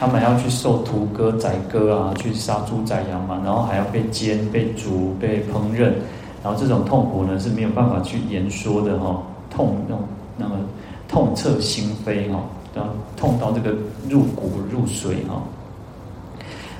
[0.00, 5.92] 他们要去受屠割、宰割啊，去杀猪宰羊嘛，然后还要被煎、被煮、被烹饪，
[6.42, 10.04] 然后这种痛苦呢是没有办法去言说的哈，痛那种
[10.36, 10.56] 那么
[11.06, 12.40] 痛彻心扉哈，
[12.74, 13.70] 然后痛到这个
[14.10, 15.40] 入骨入髓哈。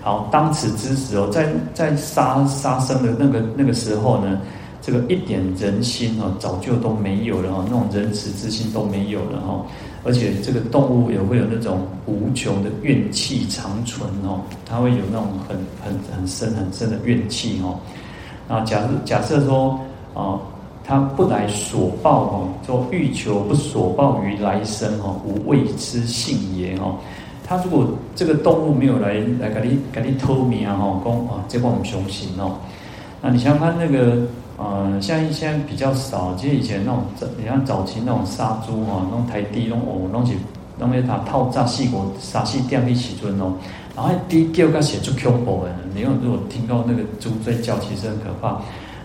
[0.02, 4.40] 好，当此之时哦，在在杀杀生的那个那个时候呢，
[4.80, 9.64] 这个一点人心哦，早就都没有了哈，那种仁慈之心都没有了哈。
[10.04, 17.78] 而且这个动物也会有那种无穷的怨气长存哦，它会有那种很很很深很深的怨气哦。
[18.48, 19.78] 啊，假设假设说
[20.14, 20.36] 啊，
[20.84, 26.96] 他不来所报哦，说欲求不所报于来生哦，无畏之性也哦。
[27.52, 27.86] 他如果
[28.16, 32.56] 这个动物没有来来给你给你偷米啊哈，讲啊，这帮我们雄性哦。
[33.20, 34.26] 那你想看那个？
[34.58, 37.02] 呃，像现在比较少，其实以前那种，
[37.36, 40.36] 你像早期那种杀猪啊，那种台地那种哦，弄起
[40.78, 43.54] 弄些他套炸细果杀细掉一起尊哦，
[43.96, 48.60] 然后低叫个写出恐怖的，你有如果听到那个猪在叫，其实很可怕。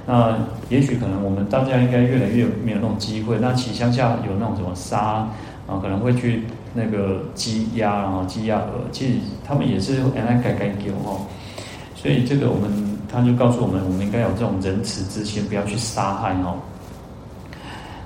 [0.06, 0.38] 那
[0.70, 3.40] 也许可能我们大家应该越来越没有那种机会。
[3.42, 5.28] 那其乡下有那种什么杀
[5.66, 9.14] 啊，可能会去那个鸡鸭，然后鸡鸭鹅，其实
[9.46, 11.22] 他们也是原来改改叫哦。
[11.96, 12.98] 所以这个我们。
[13.10, 16.60] 他就告诉我们，我们应该有这种仁慈之心，不要去杀害哦。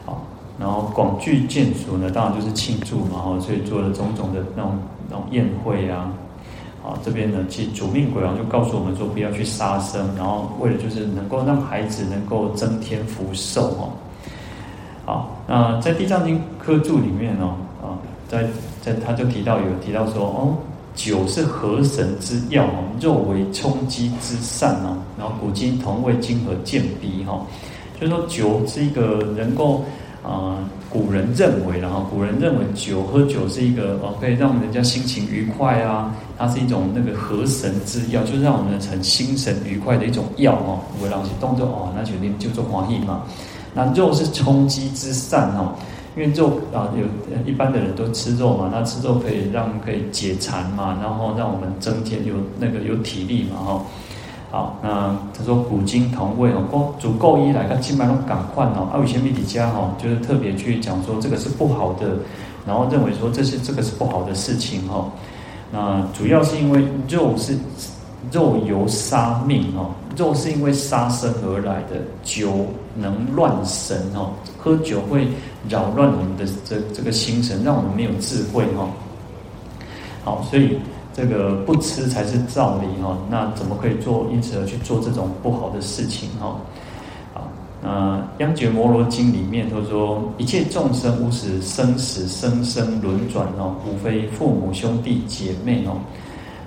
[0.05, 0.21] 好，
[0.59, 4.77] 然后广聚眷属呢，当然就是庆祝嘛，哦，所以做了种种的那种
[5.09, 6.13] 那种宴会啊。
[6.83, 13.89] 好，这边呢，其实主命鬼王就告诉我们说，不要去杀生，然后为了就是能够让孩子能够增添福寿哦。
[15.03, 17.55] 好，那在《地藏经》科注里面哦，
[18.31, 18.47] 在
[18.81, 20.55] 在他就提到有提到说哦。
[20.93, 27.41] 酒是河神之药哦，肉为充饥之膳哦，然后古今同味今何见彼哈，
[27.97, 29.85] 就是说酒是一个能够
[30.21, 30.57] 啊、
[30.89, 40.81] 古人认为，然后古人认为酒喝酒是一个哦，可以让人家心情愉快啊，它是一种那个和神之药，就是让我们很心神愉快的一种药哦。
[41.01, 43.23] 我让起动作哦，那就就做欢喜嘛。
[43.73, 45.73] 那肉是充饥之善哦，
[46.15, 47.05] 因为肉啊，有
[47.45, 53.81] 一般的人都吃肉嘛，那吃肉可以让可以解馋嘛，然后让我们增添有那个有体力嘛哈。
[54.51, 58.89] 好，那他说古今同味哦，够足够一来看，基本上都赶快哦。
[58.91, 62.17] 啊，有些媒体家哈，就是特别去讲说这个是不好的，
[62.67, 65.09] 然后认为说这是这个是不好的事情哈。
[65.71, 67.57] 那主要是因为肉是
[68.29, 75.29] 肉由杀命哦，肉是因为杀生而来的，酒能乱神哦，喝酒会
[75.69, 78.87] 扰乱我们的这这个心神，让我们没有智慧哈。
[80.23, 80.77] 好，所以。
[81.13, 84.25] 这个不吃才是道理哈，那怎么可以做？
[84.31, 86.55] 因此而去做这种不好的事情哈。
[87.35, 87.43] 啊，
[87.83, 95.97] 那《央觉摩罗经》里面都说，一切众生无始生死生生轮转哦，无非父母兄弟姐妹哦。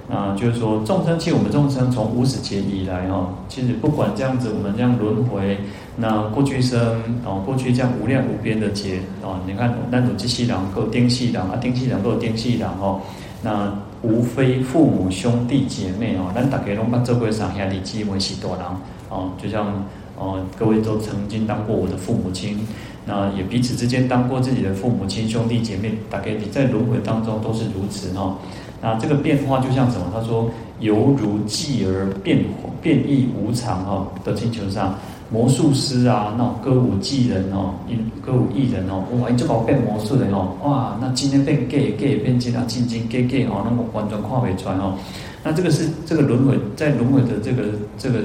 [0.07, 5.59] 那就是说，众生其实我们众生从无始劫以来哈，其实不管这样子，我们这样轮回，
[5.97, 13.01] 那过去生哦，过去这样无量无边的劫哦，你看那种机器人够丁细人啊，丁细人够丁细人哦，
[13.43, 13.73] 那。
[14.05, 18.67] 无非父母兄弟姐妹哦，咱大家拢把这辈上兄弟姊妹是多人
[19.09, 19.83] 哦，就像
[20.19, 22.69] 哦，各位都曾经当过我的父母亲，
[23.07, 28.37] 那也彼此之间当过自己的父母亲兄弟姐妹，大概你在轮回当中都是如此哈。
[28.83, 30.13] 那这个变化就像什么？
[30.13, 32.45] 他说犹如继而变
[32.83, 34.95] 变异无常哈，的星球上。
[35.31, 37.75] 魔术师啊，那种歌舞伎人哦，
[38.25, 44.95] 歌舞艺人哦，哇，你就搞变魔术的哦，哇，那今天变 gay，gay 变金啊，金金 gay，gay 哦，那么完全跨回穿哦，
[45.43, 47.63] 那这个是这个轮回在轮回的这个
[47.99, 48.21] 这个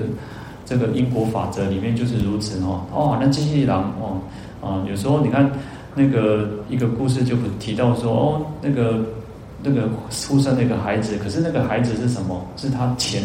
[0.66, 4.20] 这个因果法则里面就是如此哦，哦，那机器人哦，
[4.62, 5.50] 啊，有时候你看
[5.96, 9.00] 那个一个故事就提到说哦，那个
[9.64, 12.46] 那个出生的一个孩子，可是那个孩子是什么？
[12.56, 13.22] 是他前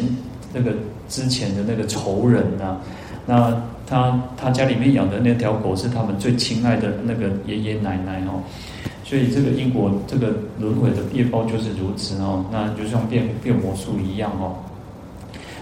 [0.53, 0.73] 那个
[1.09, 2.81] 之前的那个仇人呐、啊。
[3.27, 8.42] 那他他家里面养的那条狗是他们最亲爱的那个爷爷奶奶哦，
[9.03, 14.55] 所以这个因果这个轮回的业报就是如此哦，那就像变变魔术一样哦。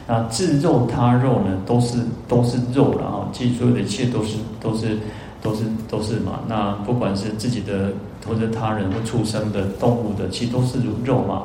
[0.09, 4.99] 那自肉他肉呢，都是都是肉了啊，其实所有的一切都是都是
[5.43, 6.41] 都是都是嘛。
[6.49, 7.93] 那不管是自己的
[8.27, 11.43] 或者他人或畜生的动物的，其实都是肉嘛。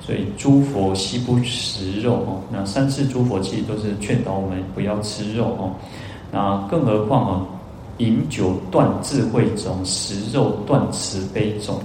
[0.00, 5.70] 所以诸佛悉不食肉哦，那三世诸佛其实都是劝导我们不要吃肉哦。
[6.32, 7.46] 那更何况哦，
[7.98, 11.78] 饮酒断智慧种，食肉断慈悲种。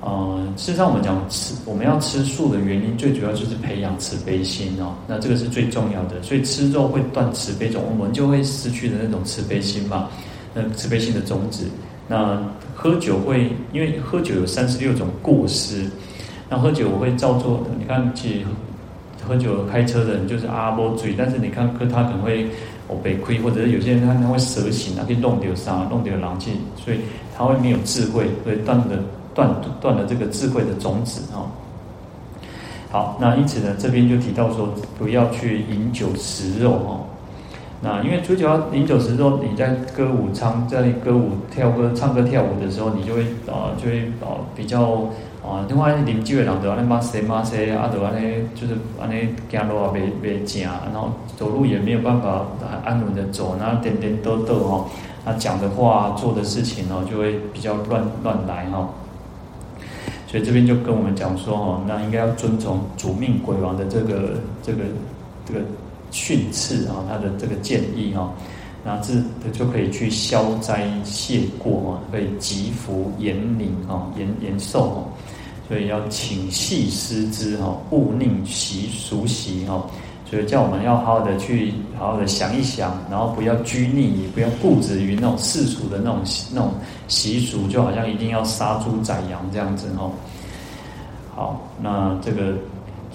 [0.00, 4.94] 呃，事实上我们讲吃，我们要吃素的原因，最主要就是培养慈悲心哦。
[5.06, 10.08] 那这个是最重要的，所以吃肉会断慈悲种，我们就会失去的那种慈悲心嘛。
[10.52, 11.66] 那慈悲心的种子，
[12.08, 12.38] 那
[12.74, 15.84] 喝酒会，因为喝酒有三十六种过失。
[16.48, 18.44] 那喝酒我会照做，你看，去
[19.24, 22.46] 喝酒开车的人就是阿波醉，但是你看，他可能会
[22.88, 26.98] 哦被亏，或者是有些人他他会蛇行啊，可以弄掉啥，弄掉狼气，所以
[27.36, 28.98] 他会没有智慧，所以断了
[29.32, 29.48] 断
[29.80, 31.46] 断了这个智慧的种子哦。
[32.90, 37.06] 好，那因此呢，这边就提到说，不要去饮酒食肉哦。
[37.82, 45.08] 那因为主角要饮酒食肉，你在歌舞唱，在歌舞跳歌唱歌跳舞的时候，你就会啊、呃，就会啊、呃、比较。
[45.42, 52.44] 啊，另外啉酒的人就安尼骂谁骂谁啊，就安尼就是安尼走路啊，袂袂正，然后走路也没有办法
[52.84, 54.84] 安稳的走，然后颠颠倒倒哈，
[55.24, 58.86] 他讲的话、做的事情哦，就会比较乱乱来哈。
[60.26, 64.78] 所以这边就跟我们讲说哦，那应该要遵从主命鬼王的这个这个
[65.46, 65.60] 这个
[66.10, 68.32] 训斥啊，他的这个建议哈，
[68.84, 69.14] 那这
[69.52, 75.04] 就可以去消灾谢过哈，可以吉福延年哈，延延寿哈。
[75.68, 79.86] 所以要请细思之哈，勿宁习俗习哈。
[80.28, 86.20] 所以叫我们要好好的去好好的想一想，然后不要拘泥，也不要固执于那种世俗的那种
[86.52, 86.72] 那种
[87.08, 90.10] 习俗，就好像一定要杀猪宰羊这样子哈。
[91.34, 92.54] 好，那这个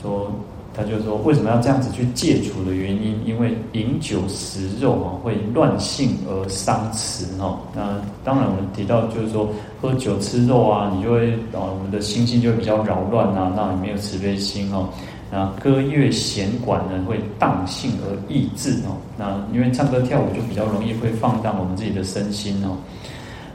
[0.01, 0.31] 说。
[0.75, 3.17] 他就说，为什么要这样子去戒除的原因？
[3.25, 7.57] 因为饮酒食肉哈，会乱性而伤慈哈。
[7.73, 9.49] 那当然，我们提到就是说，
[9.81, 14.89] 喝酒吃肉啊，你就会啊，我们的心性就会比较扰乱啊，那你没有慈悲心哦。
[15.31, 18.95] 那歌乐弦管呢，会荡性而抑志哦。
[19.17, 22.75] 那因为唱歌跳舞就比较容易会放荡我们自己的身心哦。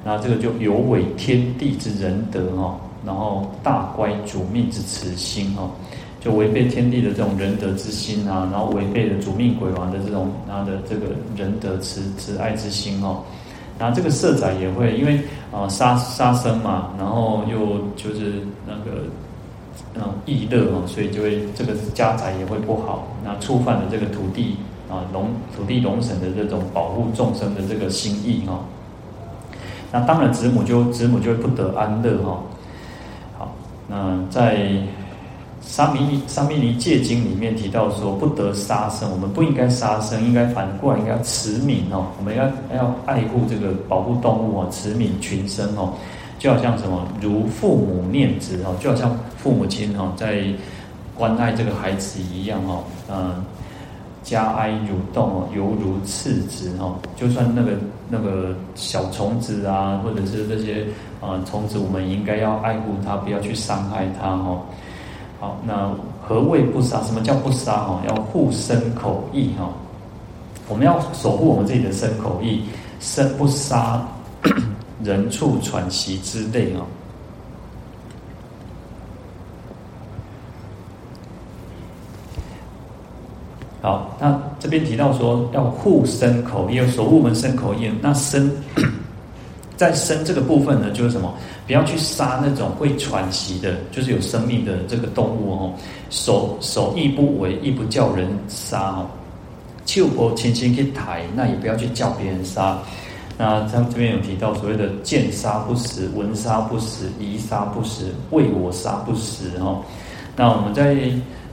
[0.03, 5.71] 那这个就有违天地之仁德哈，然后大乖主命之慈心哈。
[6.21, 13.25] 就违背天地的这种仁德之心啊，然后违背了主命鬼王的这种他的这个仁德慈慈爱之心哦，
[13.79, 15.19] 然后这个色宅也会因为
[15.51, 18.35] 啊杀杀生嘛，然后又就是
[18.67, 19.01] 那个
[19.95, 24.57] 那种意乐哦，所以就会这个家宅也会不好，那触犯了这个土地
[24.91, 28.61] 啊龙土地龙神的这种保护众生的这个心意哈。
[29.91, 32.43] 那当然子母就子母就会不得安乐哈。
[33.39, 33.53] 好，
[33.89, 34.83] 那在。
[35.63, 42.45] 沙弥尼沙弥尼戒经里面提到说，不得杀生，我们不应该杀生，应该反过来应该慈悯哦，我们要
[42.75, 45.93] 要爱护这个保护动物哦，慈悯群生哦，
[46.39, 50.45] 就好像什么如父母念子哦，就好像父母亲哦在
[51.15, 53.45] 关爱这个孩子一样哦，嗯，
[54.23, 57.73] 加哀蠕动哦，犹如次子哦，就算那个
[58.09, 60.87] 那个小虫子啊，或者是这些
[61.21, 64.63] 啊虫子，我们应该要爱护它，不要去伤害它哦。
[65.41, 65.91] 好，那
[66.23, 67.03] 何谓不杀？
[67.03, 67.79] 什么叫不杀？
[67.79, 69.71] 哈，要护身口意哈。
[70.69, 72.63] 我们要守护我们自己的身口意，
[73.01, 74.07] 身不杀
[75.03, 76.85] 人畜喘息之类啊。
[83.81, 87.91] 好，那这边提到说要护身口意，守护我们身口意。
[88.03, 88.53] 那身
[89.75, 91.33] 在身这个部分呢，就是什么？
[91.71, 95.73] 不要去杀那种会喘息的，就是有生命的这个动物哦。
[96.11, 99.07] 手手亦不为，亦不叫人杀哦。
[99.87, 102.77] 手不轻轻去抬，那也不要去叫别人杀。
[103.39, 109.81] 那他这边有提到所谓的见杀不食，闻杀不食，疑杀不食，为我杀不食哦。
[110.35, 110.97] 那我们在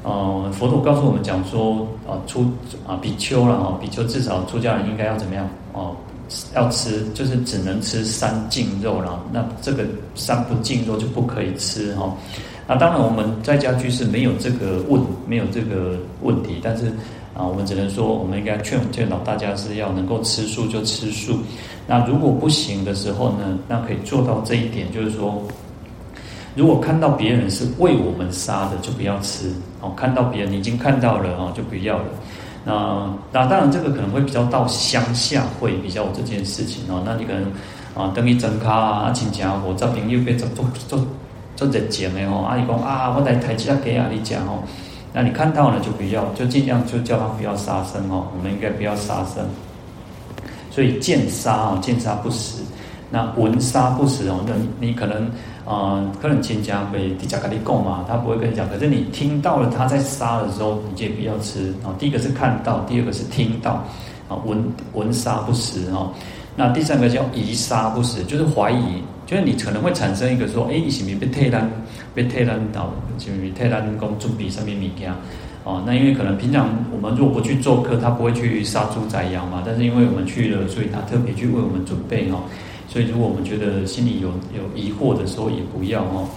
[0.02, 2.52] 呃佛陀告诉我们讲说啊出
[2.88, 5.96] 啊比丘了哈，比丘至少出家人应该要怎么样哦？
[6.56, 9.24] 要吃，就是只能吃三净肉了。
[9.32, 12.16] 那这个三不净肉就不可以吃哈。
[12.68, 16.60] 那当然我们在家居士没有这个问，没有这个问题。
[16.62, 16.88] 但是
[17.34, 21.40] 啊，我们只能说，我们应该劝劝导大家是要能够吃素就吃素。
[21.88, 25.42] 那如果不行的时候呢，那可以做到这一点，就是说，
[26.56, 29.50] 如果看到别人是为我们杀的，就不要吃
[29.80, 29.94] 哦。
[29.96, 32.06] 看到别人已经看到了哦，就不要了。
[32.66, 37.02] 那那当然，这个可能会比较到乡下会比较有这件事情哦。
[37.06, 37.44] 那你可能
[37.96, 41.08] 啊，等于整卡啊，亲戚啊，我这朋友被做做做
[41.56, 42.46] 做热情的哦。
[42.50, 44.64] 阿姨讲啊，我来抬起来给阿你讲哦。
[45.14, 48.28] 那你看到了就不要，就尽量就叫他不要杀生哦。
[48.38, 49.46] 我们应该不要杀生。
[50.70, 52.64] 所以见杀哦，见杀不死。
[53.10, 55.30] 那闻杀不食哦，那你可能。
[55.68, 58.66] 啊、呃，可能亲家会底下跟你讲嘛，他不会跟你讲。
[58.70, 61.92] 可是你听到了他在杀的时候，你就不要吃啊。
[62.00, 63.84] 第一个是看到，第二个是听到
[64.30, 66.10] 啊，闻闻杀不食哦。
[66.56, 71.70] 那第三个叫疑杀不食，就是怀疑，就是你可能会产生一个说，哎、你，是不是被退单，
[72.16, 72.90] 被退单到，
[73.20, 75.12] 是不是退单工准备上面物件
[75.66, 75.84] 哦。
[75.86, 79.62] 那因为可能平常我们如果不去做客，他不会去杀猪宰羊嘛。
[79.66, 82.42] 但是因为我们去了，所以他特别去为我们准备哈。
[82.88, 86.28] 所以，如果我们觉得心里有有疑惑的时候，也不要哦。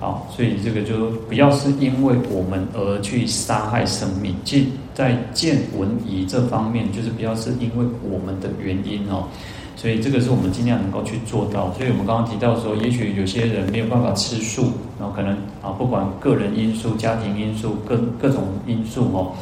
[0.00, 4.34] 好，所以这个就不要是因为我们而去杀害生命。
[4.44, 9.28] 即在见闻疑这方面，就是不要是因为我们的原因哦。
[9.76, 11.72] 所以这个是我们尽量能够去做到。
[11.74, 15.32] 所以我们刚刚提到说，也许有些人没有办法吃素，然后可能
[15.62, 19.32] 啊，不管个人因素、家庭因素、各各种因素哦。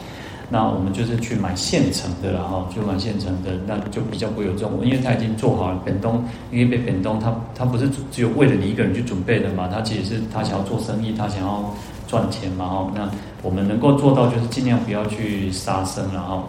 [0.52, 5.80] 那我们就是去买现成的了哈，就买现成的，那就比较不会有这种，因为他已经做好了。
[5.82, 11.74] 本东因为被本东他他不是只有为了你一个人去准备的嘛，他其实是他想要做生意，他想要
[12.06, 12.92] 赚钱嘛哈。
[12.94, 13.08] 那
[13.42, 16.44] 我们能够做到就是尽量不要去杀生了哈。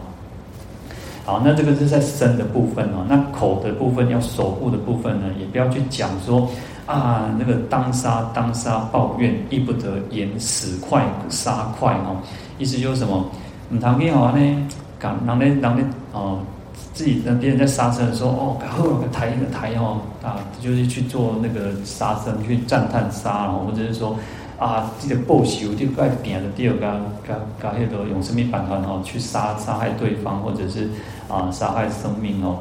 [1.26, 6.46] 好，那这个是在身的部分哦，那口的部分要守护的部分呢，也不要去讲说
[6.86, 12.18] 啊那个当杀当杀抱怨，亦不得言死快杀快哦，
[12.60, 13.26] 意思就是什么？
[13.74, 14.68] 唔同嘅话呢，
[15.00, 16.38] 讲人咧，人咧哦，
[16.94, 24.16] 自己让别人在杀生的时候，哦，好个抬一个抬哦，啊，就是去做那个杀生，去赞叹杀哦，或者是说
[24.60, 26.82] 啊，这个报仇，就该点的第二个，
[27.28, 30.88] 加加迄个用生命反弹哦，去杀杀害对方，或者是
[31.28, 32.60] 啊杀害生命哦。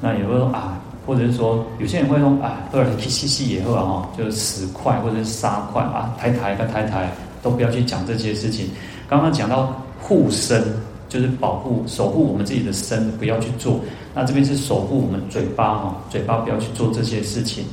[0.00, 7.10] 那有个说啊，或者是说有些人会说啊，或者去吸吸也好啊，就是死快或者是杀快啊，抬抬跟抬抬，
[7.42, 8.70] 都不要去讲这些事情。
[9.08, 9.74] 刚刚讲到。
[10.02, 10.62] 护身
[11.08, 13.80] 就是保护、守护我们自己的身，不要去做。
[14.14, 17.64] 那这边是守护我们嘴巴哈，嘴巴不要去做这些事情。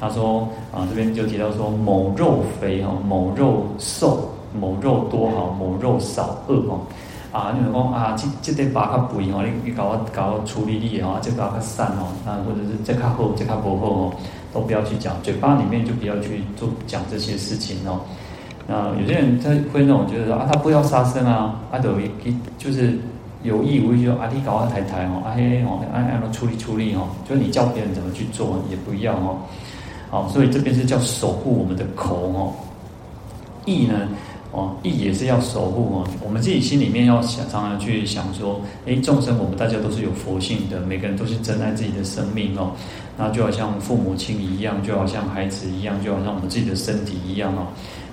[0.00, 6.78] 他说啊，这边就提到说某肉肥哈，某肉瘦，某肉多好，某肉少恶哈。
[7.30, 14.12] 啊，你们讲啊，这这块疤较肥哈，你你搞我搞我处理你哈，这疤较散哦，啊，或者是这较厚，这较不厚哦，
[14.52, 15.14] 都不要去讲。
[15.22, 18.00] 嘴巴里面就不要去做讲这些事情哦。
[18.68, 22.10] 啊，有些人他会那种觉得说啊，他不要杀生啊，啊，等于
[22.58, 22.98] 就是
[23.42, 29.38] 有意无意就啊，你搞啊台台哦，啊嘿哦，按按照处理处理哦，就你教别人怎么去做也不要哦。
[30.10, 32.52] 好，所以这边是叫守护我们的口哦。
[33.64, 34.08] 意呢，
[34.52, 36.08] 哦，意也是要守护哦。
[36.24, 42.72] 我们自己心里面要想，常常去想说，哎，众生我们大家都是有佛性的，每个人都是珍爱自己的生命哦。
[43.16, 47.66] 那就好像父母亲一样，就好像孩子一样，就好像我们自己的身体一样哦。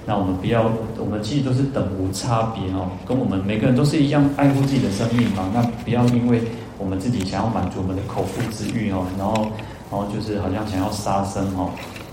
[0.05, 5.49] 那我们不要，我们其实都是等无差别哦，跟我们每个人都是一样爱护自己的生命嘛。
[5.53, 6.41] 那不要因为
[6.77, 9.33] 我们自己想要满足我们的口腹之欲哦，然后，
[9.89, 11.71] 然后就是好像想要杀生哦。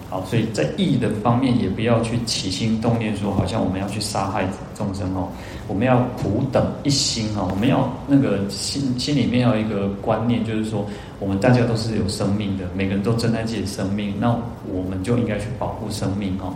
[0.09, 5.29] 好，所以在意的方面也不要去起心动念说，好像我们要去杀害众生哦。
[5.69, 10.85] 我们要普等一心哦，我们要那个心心里面要一个观念，就是说
[11.19, 14.37] 我们大家都是有生命的，每个人都珍爱自己的生命，那
[14.71, 16.53] 我们就应该去保护生命哦。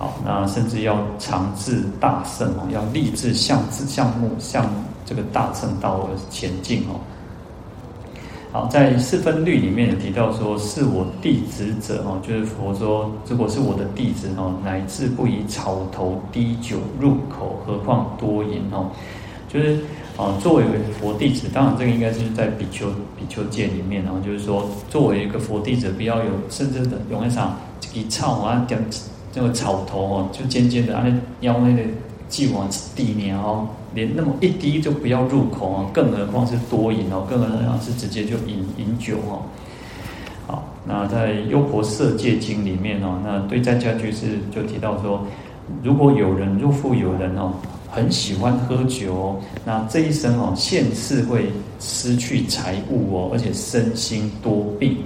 [0.00, 4.64] 好，那甚至要常志大圣哦，要立志向志向目向
[5.04, 6.96] 这个大乘道而前进哦。
[8.50, 18.86] 好，在四分律里面有提到说，是我弟子者哦，就是佛说，如果是我的弟子哦，乃至不以草头滴酒入口，何况多饮哦，
[19.52, 19.80] 就是
[20.16, 20.64] 啊，作为
[20.98, 22.86] 佛弟子，当然这个应该是在比丘
[23.18, 27.58] 比丘戒里面，然后就是说，作为一个佛弟子，不要有甚至的用一场
[27.92, 28.82] 一草啊点。
[29.32, 31.82] 这个草头哦，就尖尖的，啊，那腰那个
[32.28, 39.42] 既往地面哦，连那么一滴就不要入口哦，更何况是多饮哦，更何况是直接就饮饮酒哦。
[40.48, 45.24] 好，那在《优婆塞戒经》里面哦，那对在家居士就提到说，
[45.82, 47.52] 如果有人若复有人哦，
[47.88, 51.46] 很喜欢喝酒哦，那这一生哦，现世会
[51.78, 54.96] 失去财物哦，而且身心多病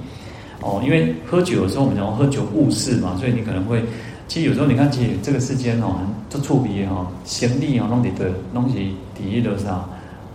[0.62, 3.82] 哦，因为喝酒的时候我们讲喝酒误事嘛，所以你可能会。
[4.26, 9.84] 其实有时候你看，其实这个世间哦，很做错别哈，闲利哦，弄的的东西第一的啥，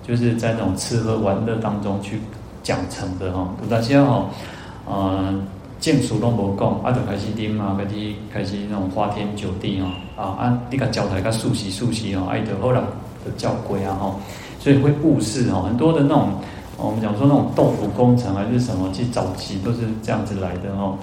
[0.07, 2.19] 就是在那种吃喝玩乐当中去
[2.63, 3.49] 讲成的哈。
[3.61, 4.29] 有大家哈，
[4.85, 5.33] 呃，
[5.79, 12.79] 见俗拢无讲，啊，就开始啉嘛，开始开始那种花天酒地哦，啊啊，你个教台个素食素食哦，爱得后来
[13.25, 14.15] 就叫鬼啊哈，
[14.59, 16.29] 所以会误事哈，很多的那种，
[16.77, 20.95] 我们讲说那种豆腐工程还是什么，其实早期都是这样子来的哈。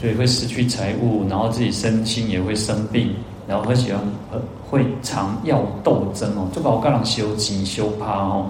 [0.00, 3.10] 所以会失去财物，然后自己身心也会生病，
[3.46, 4.00] 然后很喜欢
[4.32, 4.40] 呃
[4.70, 8.46] 会常要斗争哦，就把我干人修急修怕哦，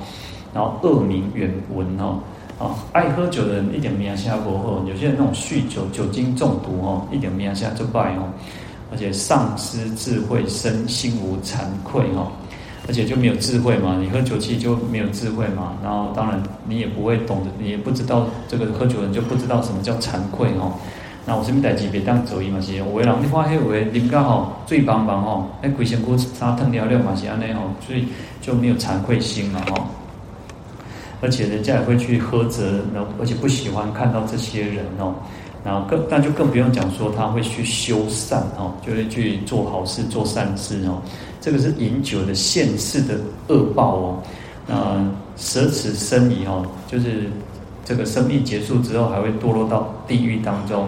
[0.55, 2.20] 然后恶名远闻哦，
[2.61, 8.28] 啊爱喝酒的人一点名下不好，有些人那种酗酒酒精中毒哦，一点名下就败哦，
[8.92, 12.30] 而且丧失智慧，身心无惭愧哦，
[12.86, 20.72] 而且就没有智慧嘛，你喝酒气就没有智慧嘛，然后当然你也不会懂得，你也不知道这个喝酒人就不知道什么叫惭愧哦。
[21.26, 28.06] 那我什么代志别当走伊嘛是，有的人你看迄有的啉到吼醉茫茫吼，哎规身躯沙腾了了嘛是安尼吼，所以
[28.40, 29.86] 就没有惭愧心嘛吼。
[31.20, 35.14] 而且人家也会去呵责，然后而且不喜欢看到这些人哦，
[35.62, 41.02] 然后更那就更不用讲说他会去修善哦，就会去做好事做善事哦。
[41.38, 43.18] 这个是饮酒的现世的
[43.48, 44.22] 恶报哦。
[44.66, 45.06] 那
[45.36, 47.28] 舍此生矣哦，就是
[47.91, 50.86] 这个生命结束之后还会堕落到地狱当中。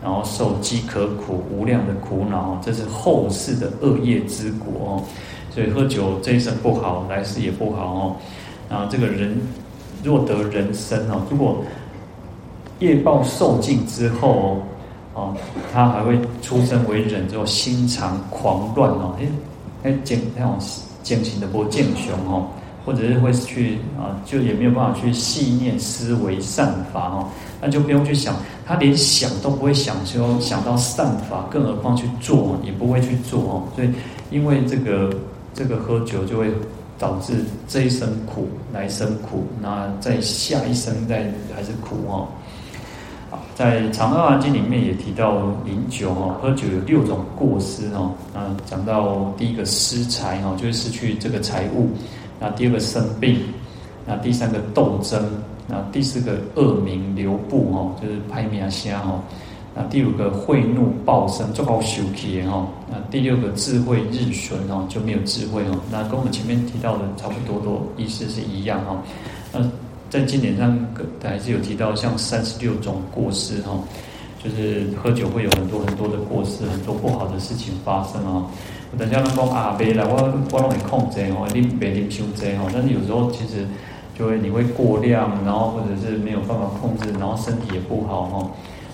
[0.00, 5.02] 然后受饥渴苦无量的苦恼，这是后世的恶业之果哦。
[5.50, 8.16] 所以喝酒这一生不好，来世也不好哦。
[8.68, 9.34] 然后这个人
[10.02, 11.64] 若得人身哦，如果
[12.80, 14.58] 业报受尽之后
[15.14, 15.34] 哦，
[15.72, 19.26] 他还会出生为人之后，心肠狂乱哦，哎
[19.84, 20.58] 哎，见那种
[21.02, 22.46] 见行的不见雄哦。
[22.84, 27.28] 或者是会去啊，就也没有办法去细念思维善法哦，
[27.60, 33.62] 那就不用去想，他连想都不会想，说想到善法，更何况去做，也不会去做哦。
[33.74, 33.90] 所以，
[34.30, 35.10] 因为这个
[35.54, 36.52] 这个喝酒就会
[36.98, 42.28] 导致这一生苦，来生苦，那在下一生再还是苦哦。
[43.30, 48.12] 好，在《长阿含经》里面也提到饮酒哦，喝酒有六种过失哦。
[48.34, 51.88] 那讲到第一个失财哦，就是失去这个财物。
[52.44, 53.38] 那第二个生病，
[54.06, 55.18] 那第三个斗争，
[55.66, 59.22] 那第四个恶名流布哦，就是拍名声哦。
[59.74, 62.68] 那第五个恚怒暴生，做好修气哦。
[62.86, 65.80] 那第六个智慧日损哦，就没有智慧哦。
[65.90, 68.98] 那跟我们前面提到的差不多多意思是一样哦。
[69.50, 69.60] 那
[70.10, 70.78] 在经典上
[71.22, 73.82] 还是有提到像三十六种过失哦，
[74.44, 78.44] 就是喝酒会有很多很多的过失，很多不好的事情发生哦。
[78.98, 80.12] 等下，人讲啊，别来，我
[80.52, 82.70] 我拢会控制哦，你别啉伤济哦。
[82.70, 83.66] 但是有时候其实
[84.16, 88.50] 就会你会过量，然后或者是没有办法控制，然后身体也不好哈。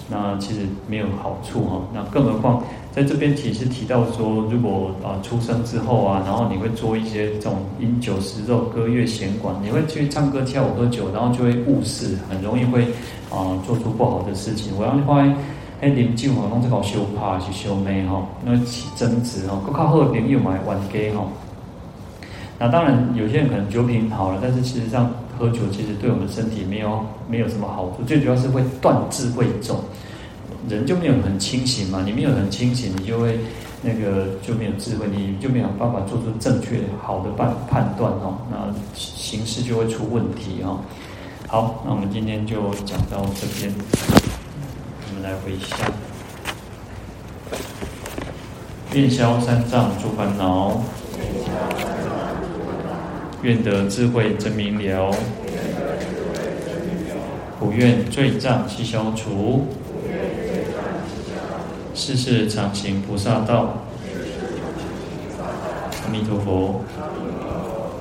[0.08, 1.82] 那其实没有好处哈。
[1.92, 12.82] 那更何况在这边提是提到说，如果啊出生之后啊，然后你会做一些这种饮酒食肉、歌乐弦管，你会去唱歌跳舞喝酒，然后就会误事，很容易会
[13.30, 14.72] 啊做出不好的事情。
[14.76, 15.36] 我要发现，
[15.80, 21.24] 哎，饮酒吼，拢是搞修怕去修眉哈，那起争执哈，更靠后朋友买玩家哈。
[22.58, 29.78] 那当然，有些人可能酒品好了，但是其实上喝酒其实对我们身体没有没有什么好处，最主要是会断智慧种。
[30.68, 33.38] 人就没有很清醒嘛，你没有很清醒，你就会
[33.82, 40.80] 那个就没有智慧，你就没有办法做出正确好的判判断哦，那形式就会出问题哦。
[41.48, 43.72] 好，那我们今天就讲到这边，
[45.08, 45.78] 我们来回向，
[48.92, 50.80] 愿消三障诸烦恼，
[53.42, 55.10] 愿得智慧真明了，
[57.58, 59.66] 不愿罪障悉消除。
[62.00, 63.84] 世世常行菩萨道。
[66.02, 66.82] 阿弥陀佛。